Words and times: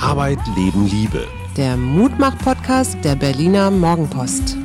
Arbeit, 0.00 0.38
Leben, 0.54 0.86
Liebe. 0.86 1.26
Der 1.56 1.76
Mutmach-Podcast 1.76 2.98
der 3.02 3.16
Berliner 3.16 3.70
Morgenpost. 3.70 4.56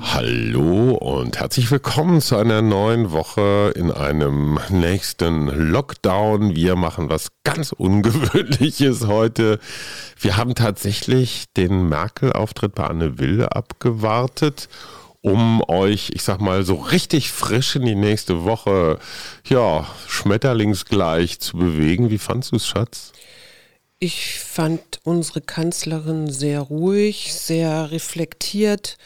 Hallo 0.00 0.92
und 0.94 1.38
herzlich 1.38 1.70
willkommen 1.70 2.22
zu 2.22 2.36
einer 2.36 2.62
neuen 2.62 3.12
Woche 3.12 3.72
in 3.76 3.90
einem 3.90 4.58
nächsten 4.70 5.48
Lockdown. 5.48 6.56
Wir 6.56 6.76
machen 6.76 7.10
was 7.10 7.28
ganz 7.44 7.72
Ungewöhnliches 7.72 9.06
heute. 9.06 9.58
Wir 10.18 10.38
haben 10.38 10.54
tatsächlich 10.54 11.44
den 11.56 11.90
Merkel-Auftritt 11.90 12.74
bei 12.74 12.84
Anne 12.84 13.18
Will 13.18 13.44
abgewartet 13.44 14.68
um 15.22 15.62
euch, 15.68 16.10
ich 16.14 16.22
sag 16.22 16.40
mal, 16.40 16.64
so 16.64 16.74
richtig 16.74 17.30
frisch 17.30 17.76
in 17.76 17.84
die 17.84 17.94
nächste 17.94 18.44
Woche, 18.44 18.98
ja, 19.46 19.86
schmetterlingsgleich 20.06 21.40
zu 21.40 21.58
bewegen. 21.58 22.10
Wie 22.10 22.18
fandst 22.18 22.52
du 22.52 22.56
es, 22.56 22.66
Schatz? 22.66 23.12
Ich 23.98 24.38
fand 24.38 25.00
unsere 25.04 25.42
Kanzlerin 25.42 26.30
sehr 26.30 26.60
ruhig, 26.60 27.34
sehr 27.34 27.90
reflektiert 27.90 28.96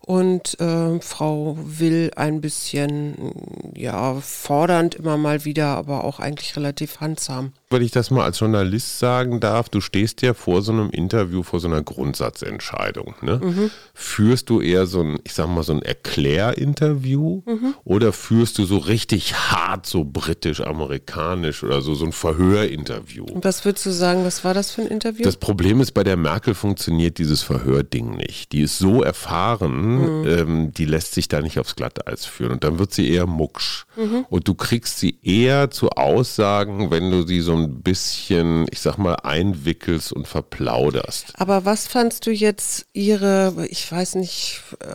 und 0.00 0.58
äh, 0.60 1.00
Frau 1.00 1.56
Will 1.58 2.10
ein 2.16 2.40
bisschen 2.40 3.32
ja 3.74 4.14
fordernd 4.20 4.96
immer 4.96 5.16
mal 5.16 5.44
wieder, 5.44 5.76
aber 5.76 6.04
auch 6.04 6.18
eigentlich 6.18 6.56
relativ 6.56 7.00
handsam. 7.00 7.52
Wenn 7.68 7.82
ich 7.82 7.90
das 7.90 8.12
mal 8.12 8.22
als 8.22 8.38
Journalist 8.38 9.00
sagen 9.00 9.40
darf, 9.40 9.68
du 9.68 9.80
stehst 9.80 10.22
ja 10.22 10.34
vor 10.34 10.62
so 10.62 10.70
einem 10.70 10.90
Interview, 10.90 11.42
vor 11.42 11.58
so 11.58 11.66
einer 11.66 11.82
Grundsatzentscheidung. 11.82 13.16
Ne? 13.22 13.40
Mhm. 13.42 13.70
Führst 13.92 14.50
du 14.50 14.60
eher 14.60 14.86
so 14.86 15.00
ein, 15.00 15.18
ich 15.24 15.34
sag 15.34 15.48
mal, 15.48 15.64
so 15.64 15.72
ein 15.72 15.82
Erklärinterview 15.82 17.42
mhm. 17.44 17.74
oder 17.82 18.12
führst 18.12 18.58
du 18.58 18.66
so 18.66 18.78
richtig 18.78 19.34
hart, 19.34 19.86
so 19.86 20.04
britisch-amerikanisch 20.04 21.64
oder 21.64 21.80
so, 21.80 21.94
so 21.94 22.04
ein 22.04 22.12
Verhörinterview? 22.12 23.24
Und 23.24 23.44
was 23.44 23.64
würdest 23.64 23.84
du 23.86 23.90
sagen, 23.90 24.24
was 24.24 24.44
war 24.44 24.54
das 24.54 24.70
für 24.70 24.82
ein 24.82 24.88
Interview? 24.88 25.24
Das 25.24 25.36
Problem 25.36 25.80
ist, 25.80 25.90
bei 25.90 26.04
der 26.04 26.16
Merkel 26.16 26.54
funktioniert 26.54 27.18
dieses 27.18 27.42
Verhörding 27.42 28.16
nicht. 28.16 28.52
Die 28.52 28.60
ist 28.60 28.78
so 28.78 29.02
erfahren, 29.02 30.20
mhm. 30.20 30.28
ähm, 30.28 30.72
die 30.72 30.84
lässt 30.84 31.14
sich 31.14 31.26
da 31.26 31.40
nicht 31.40 31.58
aufs 31.58 31.74
Glatteis 31.74 32.26
führen. 32.26 32.52
Und 32.52 32.62
dann 32.62 32.78
wird 32.78 32.94
sie 32.94 33.10
eher 33.10 33.26
mucksch. 33.26 33.86
Mhm. 33.96 34.24
Und 34.28 34.46
du 34.46 34.54
kriegst 34.54 35.00
sie 35.00 35.18
eher 35.24 35.72
zu 35.72 35.90
Aussagen, 35.90 36.92
wenn 36.92 37.10
du 37.10 37.26
sie 37.26 37.40
so 37.40 37.55
ein 37.56 37.82
bisschen, 37.82 38.66
ich 38.70 38.80
sag 38.80 38.98
mal, 38.98 39.14
einwickelst 39.16 40.12
und 40.12 40.28
verplauderst. 40.28 41.32
Aber 41.34 41.64
was 41.64 41.86
fandst 41.86 42.26
du 42.26 42.30
jetzt 42.30 42.86
ihre, 42.92 43.66
ich 43.68 43.90
weiß 43.90 44.16
nicht, 44.16 44.62
äh, 44.80 44.86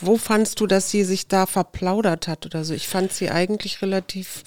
wo 0.00 0.16
fandst 0.16 0.60
du, 0.60 0.66
dass 0.66 0.90
sie 0.90 1.04
sich 1.04 1.28
da 1.28 1.46
verplaudert 1.46 2.28
hat 2.28 2.46
oder 2.46 2.64
so? 2.64 2.74
Ich 2.74 2.88
fand 2.88 3.12
sie 3.12 3.30
eigentlich 3.30 3.82
relativ 3.82 4.42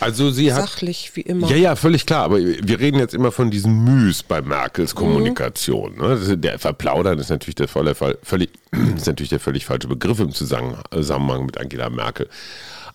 also 0.00 0.30
sie 0.30 0.52
hat, 0.52 0.68
Sachlich 0.68 1.12
wie 1.14 1.22
immer. 1.22 1.48
Ja, 1.48 1.56
ja, 1.56 1.76
völlig 1.76 2.06
klar. 2.06 2.24
Aber 2.24 2.38
wir 2.38 2.80
reden 2.80 2.98
jetzt 2.98 3.14
immer 3.14 3.32
von 3.32 3.50
diesem 3.50 3.84
Müs 3.84 4.22
bei 4.22 4.42
Merkels 4.42 4.94
mhm. 4.94 4.98
Kommunikation. 4.98 5.94
Mhm. 5.96 6.00
Ne? 6.00 6.38
Der 6.38 6.58
Verplaudern 6.58 7.18
ist 7.18 7.30
natürlich 7.30 7.56
der, 7.56 7.68
volle, 7.68 7.94
völlig, 7.94 8.50
ist 8.96 9.06
natürlich 9.06 9.30
der 9.30 9.40
völlig 9.40 9.64
falsche 9.64 9.88
Begriff 9.88 10.20
im 10.20 10.32
Zusammenhang 10.32 11.46
mit 11.46 11.58
Angela 11.58 11.90
Merkel. 11.90 12.28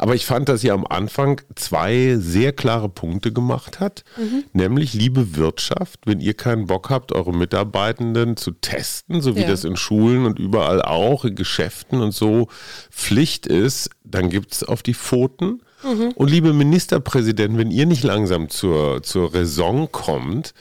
Aber 0.02 0.16
ich 0.16 0.26
fand, 0.26 0.50
dass 0.50 0.62
sie 0.62 0.72
am 0.72 0.88
Anfang 0.88 1.42
zwei 1.56 2.16
sehr 2.18 2.54
klare 2.54 2.90
Punkte 2.90 3.32
gemacht 3.32 3.80
hat. 3.80 4.04
Mhm. 4.18 4.46
Nämlich, 4.52 4.96
liebe 4.96 5.36
Wirtschaft, 5.36 6.00
wenn 6.06 6.20
ihr 6.20 6.34
keinen 6.34 6.66
Bock 6.66 6.90
habt, 6.90 7.12
eure 7.12 7.32
Mitarbeitenden 7.32 8.36
zu 8.36 8.50
testen, 8.50 9.22
so 9.22 9.36
wie 9.36 9.42
ja. 9.42 9.48
das 9.48 9.64
in 9.64 9.78
Schulen 9.78 10.26
und 10.26 10.40
überall 10.40 10.82
auch, 10.82 11.24
in 11.24 11.36
Geschäften 11.36 12.02
und 12.02 12.16
so 12.16 12.48
Pflicht 12.90 13.46
ist, 13.46 13.92
dann 14.04 14.32
gibt 14.32 14.54
es 14.54 14.64
auf 14.64 14.82
die 14.82 14.96
Pfoten. 14.96 15.62
Mhm. 15.84 16.12
Und 16.16 16.30
liebe 16.30 16.54
Ministerpräsident, 16.54 17.58
wenn 17.58 17.72
ihr 17.72 17.86
nicht 17.86 18.04
langsam 18.04 18.50
zur, 18.50 19.04
zur 19.04 19.34
Raison 19.34 19.92
kommt, 19.92 20.54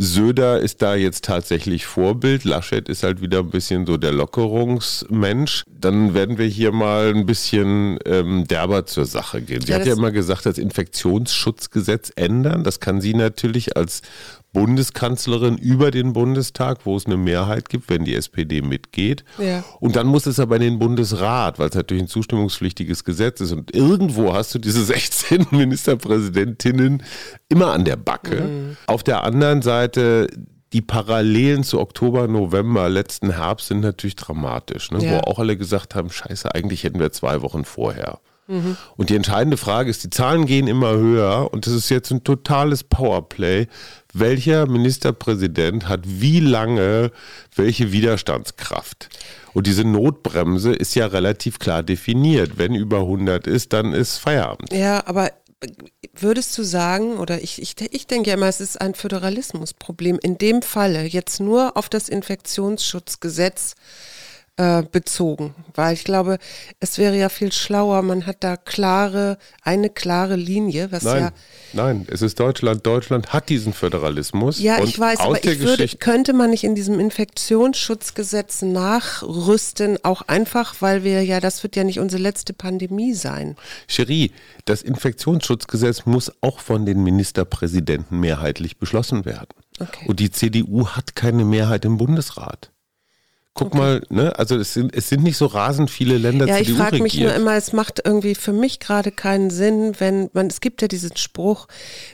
Söder 0.00 0.60
ist 0.60 0.80
da 0.80 0.94
jetzt 0.94 1.24
tatsächlich 1.24 1.84
Vorbild. 1.84 2.44
Laschet 2.44 2.88
ist 2.88 3.02
halt 3.02 3.20
wieder 3.20 3.40
ein 3.40 3.50
bisschen 3.50 3.84
so 3.84 3.96
der 3.96 4.12
Lockerungsmensch. 4.12 5.64
Dann 5.66 6.14
werden 6.14 6.38
wir 6.38 6.46
hier 6.46 6.70
mal 6.70 7.12
ein 7.12 7.26
bisschen 7.26 7.98
ähm, 8.06 8.46
derber 8.46 8.86
zur 8.86 9.06
Sache 9.06 9.42
gehen. 9.42 9.60
Sie 9.60 9.72
ja, 9.72 9.80
hat 9.80 9.86
ja 9.86 9.94
immer 9.94 10.12
gesagt, 10.12 10.46
das 10.46 10.56
Infektionsschutzgesetz 10.56 12.12
ändern. 12.14 12.62
Das 12.62 12.78
kann 12.78 13.00
sie 13.00 13.12
natürlich 13.12 13.76
als 13.76 14.02
Bundeskanzlerin 14.52 15.58
über 15.58 15.90
den 15.90 16.12
Bundestag, 16.12 16.84
wo 16.84 16.96
es 16.96 17.06
eine 17.06 17.16
Mehrheit 17.16 17.68
gibt, 17.68 17.90
wenn 17.90 18.04
die 18.04 18.14
SPD 18.14 18.62
mitgeht. 18.62 19.24
Ja. 19.38 19.62
Und 19.78 19.96
dann 19.96 20.06
muss 20.06 20.26
es 20.26 20.40
aber 20.40 20.56
in 20.56 20.62
den 20.62 20.78
Bundesrat, 20.78 21.58
weil 21.58 21.68
es 21.68 21.74
natürlich 21.74 22.04
ein 22.04 22.08
zustimmungspflichtiges 22.08 23.04
Gesetz 23.04 23.40
ist. 23.40 23.52
Und 23.52 23.74
irgendwo 23.74 24.32
hast 24.32 24.54
du 24.54 24.58
diese 24.58 24.84
16 24.84 25.48
Ministerpräsidentinnen 25.50 27.02
immer 27.48 27.72
an 27.72 27.84
der 27.84 27.96
Backe. 27.96 28.40
Mhm. 28.42 28.76
Auf 28.86 29.02
der 29.02 29.24
anderen 29.24 29.62
Seite 29.62 30.28
die 30.72 30.82
Parallelen 30.82 31.64
zu 31.64 31.80
Oktober, 31.80 32.28
November 32.28 32.88
letzten 32.88 33.30
Herbst 33.30 33.68
sind 33.68 33.80
natürlich 33.80 34.16
dramatisch, 34.16 34.90
ne? 34.90 35.02
ja. 35.02 35.12
wo 35.12 35.16
auch 35.30 35.38
alle 35.38 35.56
gesagt 35.56 35.94
haben, 35.94 36.10
scheiße, 36.10 36.54
eigentlich 36.54 36.84
hätten 36.84 37.00
wir 37.00 37.10
zwei 37.10 37.40
Wochen 37.40 37.64
vorher. 37.64 38.20
Mhm. 38.48 38.76
Und 38.96 39.10
die 39.10 39.16
entscheidende 39.16 39.56
Frage 39.56 39.90
ist, 39.90 40.04
die 40.04 40.10
Zahlen 40.10 40.46
gehen 40.46 40.66
immer 40.68 40.92
höher 40.96 41.50
und 41.52 41.66
es 41.66 41.72
ist 41.74 41.90
jetzt 41.90 42.10
ein 42.10 42.24
totales 42.24 42.82
Powerplay. 42.82 43.66
Welcher 44.14 44.66
Ministerpräsident 44.66 45.88
hat 45.88 46.00
wie 46.04 46.40
lange 46.40 47.12
welche 47.54 47.92
Widerstandskraft? 47.92 49.08
Und 49.52 49.66
diese 49.66 49.84
Notbremse 49.84 50.72
ist 50.72 50.94
ja 50.94 51.06
relativ 51.06 51.58
klar 51.58 51.82
definiert. 51.82 52.58
Wenn 52.58 52.74
über 52.74 53.00
100 53.00 53.46
ist, 53.46 53.72
dann 53.72 53.92
ist 53.92 54.18
Feierabend. 54.18 54.72
Ja, 54.72 55.06
aber 55.06 55.30
würdest 56.14 56.56
du 56.56 56.62
sagen, 56.62 57.18
oder 57.18 57.42
ich, 57.42 57.60
ich, 57.60 57.74
ich 57.90 58.06
denke 58.06 58.30
ja 58.30 58.36
immer, 58.36 58.46
es 58.46 58.60
ist 58.60 58.80
ein 58.80 58.94
Föderalismusproblem, 58.94 60.18
in 60.22 60.38
dem 60.38 60.62
Falle 60.62 61.04
jetzt 61.04 61.40
nur 61.40 61.76
auf 61.76 61.88
das 61.88 62.08
Infektionsschutzgesetz 62.08 63.74
äh, 64.58 64.82
bezogen, 64.82 65.54
weil 65.74 65.94
ich 65.94 66.02
glaube, 66.02 66.38
es 66.80 66.98
wäre 66.98 67.16
ja 67.16 67.28
viel 67.28 67.52
schlauer, 67.52 68.02
man 68.02 68.26
hat 68.26 68.38
da 68.40 68.56
klare, 68.56 69.38
eine 69.62 69.88
klare 69.88 70.34
Linie, 70.34 70.90
was 70.90 71.04
nein, 71.04 71.22
ja. 71.22 71.30
Nein, 71.74 72.06
es 72.10 72.22
ist 72.22 72.40
Deutschland. 72.40 72.84
Deutschland 72.84 73.32
hat 73.32 73.50
diesen 73.50 73.72
Föderalismus. 73.72 74.58
Ja, 74.58 74.82
ich 74.82 74.98
weiß, 74.98 75.20
aber 75.20 75.44
ich 75.44 75.60
würde, 75.60 75.86
könnte 75.98 76.32
man 76.32 76.50
nicht 76.50 76.64
in 76.64 76.74
diesem 76.74 76.98
Infektionsschutzgesetz 76.98 78.62
nachrüsten, 78.62 79.98
auch 80.02 80.22
einfach, 80.22 80.74
weil 80.80 81.04
wir 81.04 81.22
ja, 81.22 81.38
das 81.38 81.62
wird 81.62 81.76
ja 81.76 81.84
nicht 81.84 82.00
unsere 82.00 82.20
letzte 82.20 82.52
Pandemie 82.52 83.14
sein. 83.14 83.54
Cherie, 83.86 84.32
das 84.64 84.82
Infektionsschutzgesetz 84.82 86.04
muss 86.04 86.32
auch 86.40 86.58
von 86.58 86.84
den 86.84 87.04
Ministerpräsidenten 87.04 88.18
mehrheitlich 88.18 88.78
beschlossen 88.78 89.24
werden. 89.24 89.54
Okay. 89.78 90.06
Und 90.08 90.18
die 90.18 90.32
CDU 90.32 90.88
hat 90.88 91.14
keine 91.14 91.44
Mehrheit 91.44 91.84
im 91.84 91.96
Bundesrat. 91.96 92.72
Guck 93.58 93.74
okay. 93.74 93.78
mal, 93.78 94.02
ne? 94.08 94.38
Also 94.38 94.56
es 94.56 94.72
sind, 94.72 94.94
es 94.94 95.08
sind 95.08 95.24
nicht 95.24 95.36
so 95.36 95.46
rasend 95.46 95.90
viele 95.90 96.16
Länder 96.16 96.46
ja, 96.46 96.58
CDU 96.58 96.72
ich 96.72 96.78
frage 96.78 97.02
mich 97.02 97.18
nur 97.18 97.34
immer, 97.34 97.56
es 97.56 97.72
macht 97.72 98.00
irgendwie 98.04 98.36
für 98.36 98.52
mich 98.52 98.78
gerade 98.78 99.10
keinen 99.10 99.50
Sinn, 99.50 99.94
wenn 99.98 100.30
man, 100.32 100.46
es 100.46 100.60
gibt 100.60 100.80
ja 100.80 100.86
diesen 100.86 101.16
Spruch, 101.16 101.66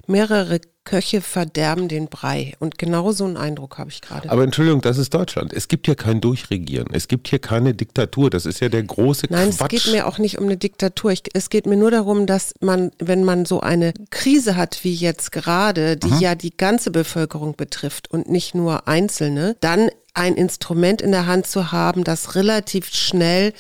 mehrere 0.07 0.61
Köche 0.85 1.21
verderben 1.21 1.89
den 1.89 2.09
Brei. 2.09 2.55
Und 2.59 2.79
genau 2.79 3.13
so 3.13 3.25
einen 3.25 3.37
Eindruck 3.37 3.79
habe 3.79 3.91
ich 3.91 4.01
gerade. 4.01 4.31
Aber 4.31 4.45
Entschuldigung, 4.45 4.81
das 4.81 4.99
ist 4.99 5.15
Deutschland. 5.15 5.53
Es 5.53 5.69
gibt 5.69 5.87
hier 5.87 5.95
kein 5.95 6.21
Durchregieren. 6.21 6.89
Es 6.93 7.09
gibt 7.09 7.29
hier 7.29 7.39
keine 7.39 7.75
Diktatur. 7.75 8.31
Das 8.31 8.45
ist 8.45 8.61
ja 8.61 8.69
der 8.69 8.83
große 8.83 9.27
Nein, 9.31 9.51
Quatsch. 9.51 9.73
es 9.73 9.85
geht 9.85 9.95
mir 9.95 10.07
auch 10.07 10.19
nicht 10.19 10.39
um 10.39 10.45
eine 10.45 10.57
Diktatur. 10.57 11.13
Ich, 11.13 11.23
es 11.33 11.49
geht 11.49 11.67
mir 11.67 11.77
nur 11.77 11.91
darum, 11.91 12.27
dass 12.27 12.55
man, 12.61 12.91
wenn 12.99 13.25
man 13.25 13.47
so 13.47 13.61
eine 13.61 13.95
Krise 14.11 14.57
hat 14.57 14.85
wie 14.85 14.95
jetzt 14.95 15.33
gerade, 15.33 15.97
die 15.97 16.09
mhm. 16.09 16.21
ja 16.21 16.35
die 16.35 16.57
ganze 16.57 16.91
Bevölkerung 16.91 17.57
betrifft 17.57 18.11
und 18.11 18.29
nicht 18.29 18.55
nur 18.55 18.87
Einzelne, 18.87 19.57
dann 19.61 19.91
ein 20.15 20.37
Instrument 20.37 21.03
in 21.03 21.11
der 21.11 21.27
Hand 21.27 21.47
zu 21.47 21.73
haben, 21.73 22.05
das 22.05 22.37
relativ 22.37 22.95
schnell 22.95 23.53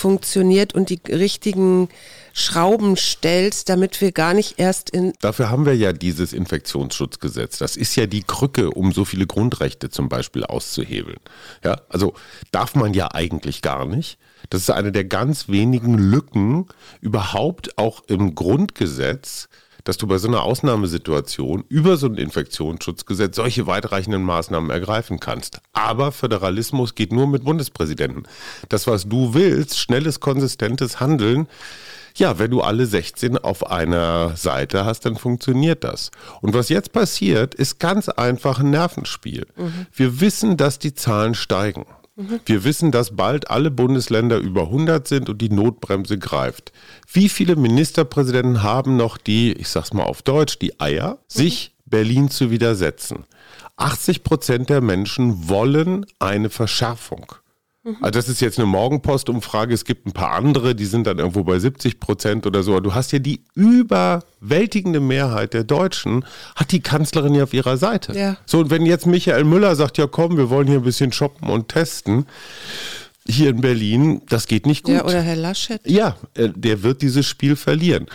funktioniert 0.00 0.74
und 0.74 0.88
die 0.88 1.00
richtigen 1.08 1.88
Schrauben 2.32 2.96
stellt, 2.96 3.68
damit 3.68 4.00
wir 4.00 4.12
gar 4.12 4.34
nicht 4.34 4.58
erst 4.58 4.90
in. 4.90 5.12
Dafür 5.20 5.50
haben 5.50 5.66
wir 5.66 5.76
ja 5.76 5.92
dieses 5.92 6.32
Infektionsschutzgesetz. 6.32 7.58
Das 7.58 7.76
ist 7.76 7.96
ja 7.96 8.06
die 8.06 8.22
Krücke, 8.22 8.70
um 8.70 8.92
so 8.92 9.04
viele 9.04 9.26
Grundrechte 9.26 9.90
zum 9.90 10.08
Beispiel 10.08 10.44
auszuhebeln. 10.44 11.18
Ja, 11.64 11.82
also 11.88 12.14
darf 12.50 12.74
man 12.74 12.94
ja 12.94 13.12
eigentlich 13.12 13.62
gar 13.62 13.84
nicht. 13.84 14.18
Das 14.48 14.62
ist 14.62 14.70
eine 14.70 14.90
der 14.90 15.04
ganz 15.04 15.48
wenigen 15.48 15.98
Lücken 15.98 16.66
überhaupt 17.00 17.76
auch 17.78 18.02
im 18.06 18.34
Grundgesetz, 18.34 19.48
dass 19.84 19.96
du 19.96 20.06
bei 20.06 20.18
so 20.18 20.28
einer 20.28 20.42
Ausnahmesituation 20.42 21.64
über 21.68 21.96
so 21.96 22.06
ein 22.06 22.16
Infektionsschutzgesetz 22.16 23.36
solche 23.36 23.66
weitreichenden 23.66 24.22
Maßnahmen 24.22 24.70
ergreifen 24.70 25.20
kannst. 25.20 25.60
Aber 25.72 26.12
Föderalismus 26.12 26.94
geht 26.94 27.12
nur 27.12 27.26
mit 27.26 27.44
Bundespräsidenten. 27.44 28.24
Das, 28.68 28.86
was 28.86 29.08
du 29.08 29.34
willst, 29.34 29.78
schnelles, 29.78 30.20
konsistentes 30.20 31.00
Handeln, 31.00 31.46
ja, 32.16 32.38
wenn 32.38 32.50
du 32.50 32.60
alle 32.60 32.86
16 32.86 33.38
auf 33.38 33.70
einer 33.70 34.36
Seite 34.36 34.84
hast, 34.84 35.06
dann 35.06 35.16
funktioniert 35.16 35.84
das. 35.84 36.10
Und 36.40 36.54
was 36.54 36.68
jetzt 36.68 36.92
passiert, 36.92 37.54
ist 37.54 37.78
ganz 37.78 38.08
einfach 38.08 38.60
ein 38.60 38.70
Nervenspiel. 38.70 39.46
Mhm. 39.56 39.86
Wir 39.92 40.20
wissen, 40.20 40.56
dass 40.56 40.78
die 40.78 40.94
Zahlen 40.94 41.34
steigen. 41.34 41.86
Mhm. 42.20 42.40
Wir 42.44 42.64
wissen, 42.64 42.90
dass 42.92 43.16
bald 43.16 43.50
alle 43.50 43.70
Bundesländer 43.70 44.38
über 44.38 44.62
100 44.62 45.06
sind 45.08 45.28
und 45.28 45.40
die 45.40 45.48
Notbremse 45.48 46.18
greift. 46.18 46.72
Wie 47.12 47.28
viele 47.28 47.56
Ministerpräsidenten 47.56 48.62
haben 48.62 48.96
noch 48.96 49.16
die, 49.16 49.52
ich 49.52 49.68
sag's 49.68 49.92
mal 49.92 50.04
auf 50.04 50.22
Deutsch, 50.22 50.58
die 50.58 50.80
Eier, 50.80 51.12
mhm. 51.12 51.16
sich 51.28 51.74
Berlin 51.86 52.30
zu 52.30 52.50
widersetzen? 52.50 53.24
80 53.76 54.24
Prozent 54.24 54.68
der 54.68 54.82
Menschen 54.82 55.48
wollen 55.48 56.04
eine 56.18 56.50
Verschärfung. 56.50 57.32
Mhm. 57.82 57.96
Also 58.00 58.18
das 58.18 58.28
ist 58.28 58.40
jetzt 58.40 58.58
eine 58.58 58.66
Morgenpost-Umfrage. 58.66 59.72
Es 59.72 59.84
gibt 59.84 60.06
ein 60.06 60.12
paar 60.12 60.32
andere, 60.32 60.74
die 60.74 60.84
sind 60.84 61.06
dann 61.06 61.18
irgendwo 61.18 61.44
bei 61.44 61.58
70 61.58 61.98
Prozent 61.98 62.46
oder 62.46 62.62
so. 62.62 62.78
Du 62.80 62.94
hast 62.94 63.12
ja 63.12 63.18
die 63.18 63.44
überwältigende 63.54 65.00
Mehrheit 65.00 65.54
der 65.54 65.64
Deutschen, 65.64 66.24
hat 66.56 66.72
die 66.72 66.80
Kanzlerin 66.80 67.34
ja 67.34 67.44
auf 67.44 67.54
ihrer 67.54 67.76
Seite. 67.76 68.12
Ja. 68.18 68.36
So, 68.44 68.58
und 68.60 68.70
wenn 68.70 68.84
jetzt 68.84 69.06
Michael 69.06 69.44
Müller 69.44 69.76
sagt, 69.76 69.98
ja 69.98 70.06
komm, 70.06 70.36
wir 70.36 70.50
wollen 70.50 70.66
hier 70.66 70.78
ein 70.78 70.84
bisschen 70.84 71.12
shoppen 71.12 71.48
und 71.48 71.68
testen, 71.68 72.26
hier 73.26 73.50
in 73.50 73.60
Berlin, 73.60 74.22
das 74.28 74.46
geht 74.46 74.66
nicht 74.66 74.84
gut. 74.84 74.94
Ja, 74.94 75.04
oder 75.04 75.20
Herr 75.20 75.36
Laschet. 75.36 75.80
Ja, 75.86 76.16
äh, 76.34 76.48
der 76.54 76.82
wird 76.82 77.02
dieses 77.02 77.26
Spiel 77.26 77.56
verlieren. 77.56 78.06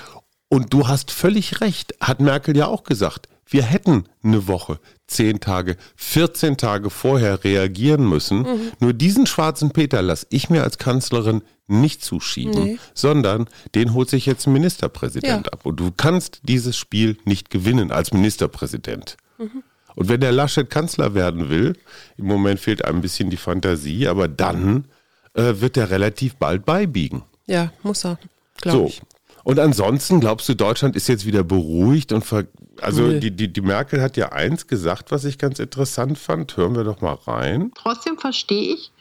Und 0.49 0.73
du 0.73 0.87
hast 0.87 1.11
völlig 1.11 1.61
recht, 1.61 1.95
hat 1.99 2.19
Merkel 2.19 2.55
ja 2.55 2.67
auch 2.67 2.83
gesagt. 2.83 3.27
Wir 3.47 3.63
hätten 3.63 4.05
eine 4.23 4.47
Woche, 4.47 4.79
zehn 5.07 5.39
Tage, 5.39 5.77
14 5.97 6.57
Tage 6.57 6.89
vorher 6.89 7.43
reagieren 7.43 8.07
müssen. 8.07 8.39
Mhm. 8.39 8.71
Nur 8.79 8.93
diesen 8.93 9.27
schwarzen 9.27 9.71
Peter 9.71 10.01
lasse 10.01 10.25
ich 10.31 10.49
mir 10.49 10.63
als 10.63 10.77
Kanzlerin 10.77 11.43
nicht 11.67 12.03
zuschieben, 12.03 12.63
nee. 12.63 12.79
sondern 12.93 13.47
den 13.73 13.93
holt 13.93 14.09
sich 14.09 14.25
jetzt 14.25 14.47
ein 14.47 14.53
Ministerpräsident 14.53 15.47
ja. 15.47 15.53
ab. 15.53 15.65
Und 15.65 15.79
du 15.79 15.91
kannst 15.95 16.41
dieses 16.43 16.77
Spiel 16.77 17.17
nicht 17.25 17.49
gewinnen 17.49 17.91
als 17.91 18.13
Ministerpräsident. 18.13 19.17
Mhm. 19.37 19.63
Und 19.95 20.09
wenn 20.09 20.21
der 20.21 20.31
Laschet 20.31 20.69
Kanzler 20.69 21.13
werden 21.13 21.49
will, 21.49 21.77
im 22.17 22.25
Moment 22.25 22.59
fehlt 22.59 22.83
einem 22.83 22.97
ein 22.97 23.01
bisschen 23.01 23.29
die 23.29 23.37
Fantasie, 23.37 24.07
aber 24.07 24.27
dann 24.27 24.85
äh, 25.33 25.53
wird 25.57 25.77
er 25.77 25.89
relativ 25.89 26.35
bald 26.35 26.65
beibiegen. 26.65 27.23
Ja, 27.45 27.71
muss 27.83 28.05
er, 28.05 28.17
so. 28.63 28.91
Und 29.45 29.59
ansonsten 29.59 30.19
glaubst 30.19 30.49
du, 30.49 30.55
Deutschland 30.55 30.95
ist 30.95 31.07
jetzt 31.07 31.27
wieder 31.27 31.43
beruhigt 31.43 32.11
und 32.11 32.25
ver 32.25 32.45
also 32.81 33.19
die, 33.19 33.29
die, 33.29 33.53
die 33.53 33.61
Merkel 33.61 34.01
hat 34.01 34.17
ja 34.17 34.31
eins 34.31 34.65
gesagt, 34.65 35.11
was 35.11 35.23
ich 35.23 35.37
ganz 35.37 35.59
interessant 35.59 36.17
fand. 36.17 36.57
Hören 36.57 36.75
wir 36.75 36.83
doch 36.83 36.99
mal 36.99 37.13
rein. 37.13 37.71
Trotzdem 37.75 38.17
verstehe 38.17 38.73
ich, 38.73 38.91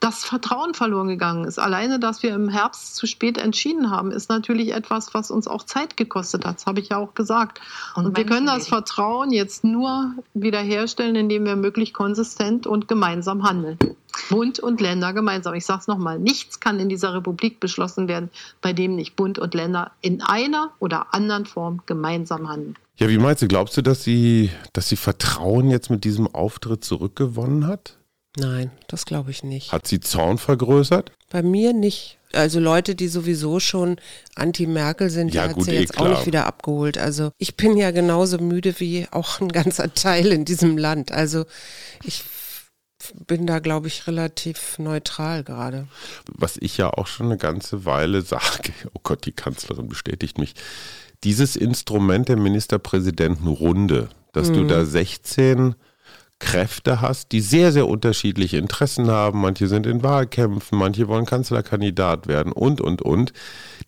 dass 0.00 0.24
Vertrauen 0.24 0.72
verloren 0.72 1.08
gegangen 1.08 1.44
ist. 1.44 1.58
Alleine, 1.58 2.00
dass 2.00 2.22
wir 2.22 2.34
im 2.34 2.48
Herbst 2.48 2.96
zu 2.96 3.06
spät 3.06 3.36
entschieden 3.36 3.90
haben, 3.90 4.10
ist 4.10 4.30
natürlich 4.30 4.72
etwas, 4.72 5.12
was 5.12 5.30
uns 5.30 5.46
auch 5.46 5.62
Zeit 5.64 5.98
gekostet 5.98 6.46
hat. 6.46 6.56
Das 6.56 6.66
habe 6.66 6.80
ich 6.80 6.88
ja 6.88 6.96
auch 6.96 7.14
gesagt. 7.14 7.60
Und, 7.94 8.06
und 8.06 8.16
wir 8.16 8.24
können 8.24 8.46
das 8.46 8.68
Vertrauen 8.68 9.30
jetzt 9.32 9.64
nur 9.64 10.14
wiederherstellen, 10.32 11.14
indem 11.14 11.44
wir 11.44 11.56
möglichst 11.56 11.92
konsistent 11.92 12.66
und 12.66 12.88
gemeinsam 12.88 13.42
handeln. 13.42 13.78
Bund 14.28 14.58
und 14.58 14.80
Länder 14.80 15.12
gemeinsam. 15.12 15.54
Ich 15.54 15.64
sage 15.64 15.80
es 15.80 15.86
nochmal, 15.86 16.18
nichts 16.18 16.60
kann 16.60 16.80
in 16.80 16.88
dieser 16.88 17.14
Republik 17.14 17.60
beschlossen 17.60 18.08
werden, 18.08 18.30
bei 18.60 18.72
dem 18.72 18.96
nicht 18.96 19.16
Bund 19.16 19.38
und 19.38 19.54
Länder 19.54 19.92
in 20.00 20.22
einer 20.22 20.72
oder 20.78 21.14
anderen 21.14 21.46
Form 21.46 21.82
gemeinsam 21.86 22.48
handeln. 22.48 22.76
Ja, 22.96 23.08
wie 23.08 23.18
meinst 23.18 23.42
du, 23.42 23.48
glaubst 23.48 23.76
du, 23.76 23.82
dass 23.82 24.02
sie, 24.02 24.50
dass 24.72 24.88
sie 24.88 24.96
Vertrauen 24.96 25.70
jetzt 25.70 25.88
mit 25.88 26.04
diesem 26.04 26.26
Auftritt 26.26 26.84
zurückgewonnen 26.84 27.66
hat? 27.66 27.96
Nein, 28.36 28.70
das 28.88 29.04
glaube 29.04 29.30
ich 29.30 29.42
nicht. 29.44 29.72
Hat 29.72 29.86
sie 29.86 30.00
Zorn 30.00 30.38
vergrößert? 30.38 31.12
Bei 31.30 31.42
mir 31.42 31.72
nicht. 31.72 32.18
Also 32.32 32.60
Leute, 32.60 32.94
die 32.94 33.08
sowieso 33.08 33.58
schon 33.58 33.96
anti-Merkel 34.34 35.10
sind, 35.10 35.32
ja, 35.32 35.48
die 35.48 35.54
hat 35.54 35.62
sie 35.62 35.70
eh 35.70 35.80
jetzt 35.80 35.94
klar. 35.94 36.06
auch 36.06 36.10
nicht 36.10 36.26
wieder 36.26 36.46
abgeholt. 36.46 36.98
Also 36.98 37.30
ich 37.38 37.56
bin 37.56 37.76
ja 37.76 37.90
genauso 37.90 38.38
müde 38.38 38.78
wie 38.80 39.06
auch 39.10 39.40
ein 39.40 39.48
ganzer 39.52 39.94
Teil 39.94 40.26
in 40.32 40.44
diesem 40.44 40.76
Land. 40.76 41.10
Also 41.10 41.46
ich 42.04 42.22
bin 43.26 43.46
da, 43.46 43.58
glaube 43.58 43.86
ich, 43.88 44.06
relativ 44.06 44.78
neutral 44.78 45.44
gerade. 45.44 45.86
Was 46.26 46.56
ich 46.56 46.76
ja 46.76 46.90
auch 46.90 47.06
schon 47.06 47.26
eine 47.26 47.36
ganze 47.36 47.84
Weile 47.84 48.22
sage, 48.22 48.72
oh 48.94 49.00
Gott, 49.02 49.24
die 49.26 49.32
Kanzlerin 49.32 49.88
bestätigt 49.88 50.38
mich, 50.38 50.54
dieses 51.24 51.56
Instrument 51.56 52.28
der 52.28 52.36
Ministerpräsidentenrunde, 52.36 54.08
dass 54.32 54.50
mhm. 54.50 54.54
du 54.54 54.64
da 54.66 54.84
16 54.84 55.74
Kräfte 56.38 57.00
hast, 57.00 57.32
die 57.32 57.40
sehr, 57.40 57.72
sehr 57.72 57.88
unterschiedliche 57.88 58.58
Interessen 58.58 59.10
haben. 59.10 59.40
Manche 59.40 59.66
sind 59.66 59.86
in 59.86 60.02
Wahlkämpfen, 60.02 60.78
manche 60.78 61.08
wollen 61.08 61.26
Kanzlerkandidat 61.26 62.28
werden 62.28 62.52
und, 62.52 62.80
und, 62.80 63.02
und. 63.02 63.32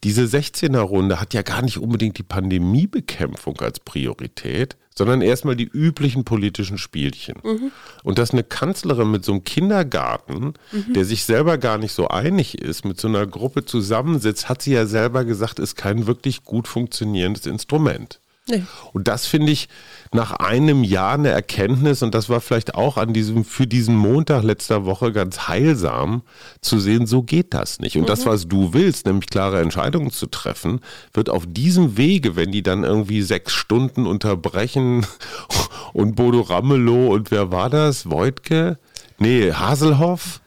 Diese 0.03 0.25
16er-Runde 0.25 1.21
hat 1.21 1.33
ja 1.33 1.43
gar 1.43 1.63
nicht 1.63 1.79
unbedingt 1.79 2.19
die 2.19 2.25
Pandemiebekämpfung 2.25 3.61
als 3.61 3.81
Priorität, 3.81 4.77
sondern 4.97 5.23
erstmal 5.23 5.57
die 5.57 5.69
üblichen 5.69 6.25
politischen 6.25 6.77
Spielchen. 6.77 7.39
Mhm. 7.45 7.71
Und 8.03 8.19
dass 8.19 8.33
eine 8.33 8.43
Kanzlerin 8.43 9.11
mit 9.11 9.25
so 9.25 9.33
einem 9.33 9.45
Kindergarten, 9.45 10.55
mhm. 10.73 10.93
der 10.93 11.05
sich 11.05 11.25
selber 11.25 11.57
gar 11.57 11.79
nicht 11.79 11.93
so 11.93 12.09
einig 12.09 12.59
ist, 12.59 12.85
mit 12.85 13.01
so 13.01 13.09
einer 13.09 13.27
Gruppe 13.27 13.65
zusammensitzt, 13.65 14.49
hat 14.49 14.63
sie 14.63 14.73
ja 14.73 14.87
selber 14.87 15.25
gesagt, 15.25 15.59
ist 15.59 15.77
kein 15.77 16.07
wirklich 16.07 16.45
gut 16.45 16.67
funktionierendes 16.67 17.47
Instrument. 17.47 18.21
Nee. 18.51 18.63
Und 18.93 19.09
das 19.09 19.27
finde 19.27 19.53
ich 19.53 19.69
nach 20.13 20.33
einem 20.33 20.83
Jahr 20.83 21.15
eine 21.15 21.29
Erkenntnis 21.29 22.03
und 22.03 22.15
das 22.15 22.29
war 22.29 22.41
vielleicht 22.41 22.75
auch 22.75 22.97
an 22.97 23.13
diesem, 23.13 23.45
für 23.45 23.67
diesen 23.67 23.97
Montag 23.97 24.43
letzter 24.43 24.85
Woche 24.85 25.13
ganz 25.13 25.47
heilsam 25.47 26.23
zu 26.61 26.81
sehen, 26.81 27.07
so 27.07 27.23
geht 27.23 27.55
das 27.55 27.79
nicht. 27.79 27.97
Und 27.97 28.03
mhm. 28.03 28.09
das, 28.09 28.27
was 28.27 28.49
du 28.49 28.73
willst, 28.73 29.07
nämlich 29.07 29.29
klare 29.29 29.61
Entscheidungen 29.61 30.11
zu 30.11 30.27
treffen, 30.27 30.81
wird 31.15 31.31
auf 31.31 31.45
diesem 31.47 31.97
Wege, 31.97 32.35
wenn 32.35 32.51
die 32.51 32.63
dann 32.63 32.83
irgendwie 32.83 33.23
sechs 33.23 33.53
Stunden 33.53 34.07
unterbrechen 34.07 35.07
und 35.93 36.17
Bodo 36.17 36.41
Ramelow 36.41 37.15
und 37.15 37.31
wer 37.31 37.53
war 37.53 37.71
das? 37.71 38.11
Voigtke? 38.11 38.79
Nee, 39.19 39.53
Haselhoff? 39.53 40.41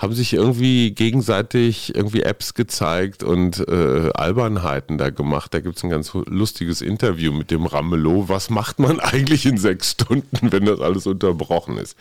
Haben 0.00 0.14
sich 0.14 0.32
irgendwie 0.32 0.92
gegenseitig 0.92 1.94
irgendwie 1.94 2.22
Apps 2.22 2.54
gezeigt 2.54 3.22
und 3.22 3.68
äh, 3.68 4.10
Albernheiten 4.14 4.96
da 4.96 5.10
gemacht. 5.10 5.52
Da 5.52 5.60
gibt 5.60 5.76
es 5.76 5.84
ein 5.84 5.90
ganz 5.90 6.12
lustiges 6.14 6.80
Interview 6.80 7.32
mit 7.32 7.50
dem 7.50 7.66
Ramelow. 7.66 8.30
Was 8.30 8.48
macht 8.48 8.78
man 8.78 8.98
eigentlich 9.00 9.44
in 9.44 9.58
sechs 9.58 9.90
Stunden, 9.90 10.52
wenn 10.52 10.64
das 10.64 10.80
alles 10.80 11.06
unterbrochen 11.06 11.76
ist? 11.76 11.98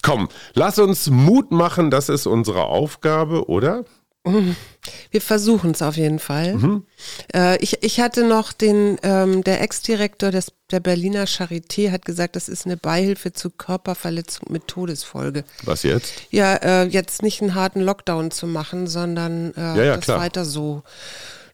Komm, 0.00 0.28
lass 0.54 0.78
uns 0.78 1.10
Mut 1.10 1.50
machen, 1.50 1.90
das 1.90 2.08
ist 2.08 2.26
unsere 2.28 2.64
Aufgabe, 2.64 3.48
oder? 3.48 3.84
Wir 4.24 5.20
versuchen 5.20 5.70
es 5.70 5.80
auf 5.80 5.96
jeden 5.96 6.18
Fall. 6.18 6.54
Mhm. 6.54 6.84
Äh, 7.34 7.56
ich, 7.62 7.82
ich 7.82 8.00
hatte 8.00 8.26
noch 8.26 8.52
den, 8.52 8.98
ähm, 9.02 9.42
der 9.44 9.62
Ex-Direktor 9.62 10.30
des, 10.30 10.52
der 10.70 10.80
Berliner 10.80 11.24
Charité 11.24 11.90
hat 11.90 12.04
gesagt, 12.04 12.36
das 12.36 12.48
ist 12.48 12.66
eine 12.66 12.76
Beihilfe 12.76 13.32
zu 13.32 13.48
Körperverletzung 13.48 14.52
mit 14.52 14.68
Todesfolge. 14.68 15.44
Was 15.62 15.84
jetzt? 15.84 16.12
Ja, 16.30 16.54
äh, 16.56 16.84
jetzt 16.84 17.22
nicht 17.22 17.40
einen 17.40 17.54
harten 17.54 17.80
Lockdown 17.80 18.30
zu 18.30 18.46
machen, 18.46 18.86
sondern 18.86 19.54
äh, 19.54 19.60
ja, 19.60 19.82
ja, 19.84 19.96
das 19.96 20.04
klar. 20.04 20.20
weiter 20.20 20.44
so 20.44 20.82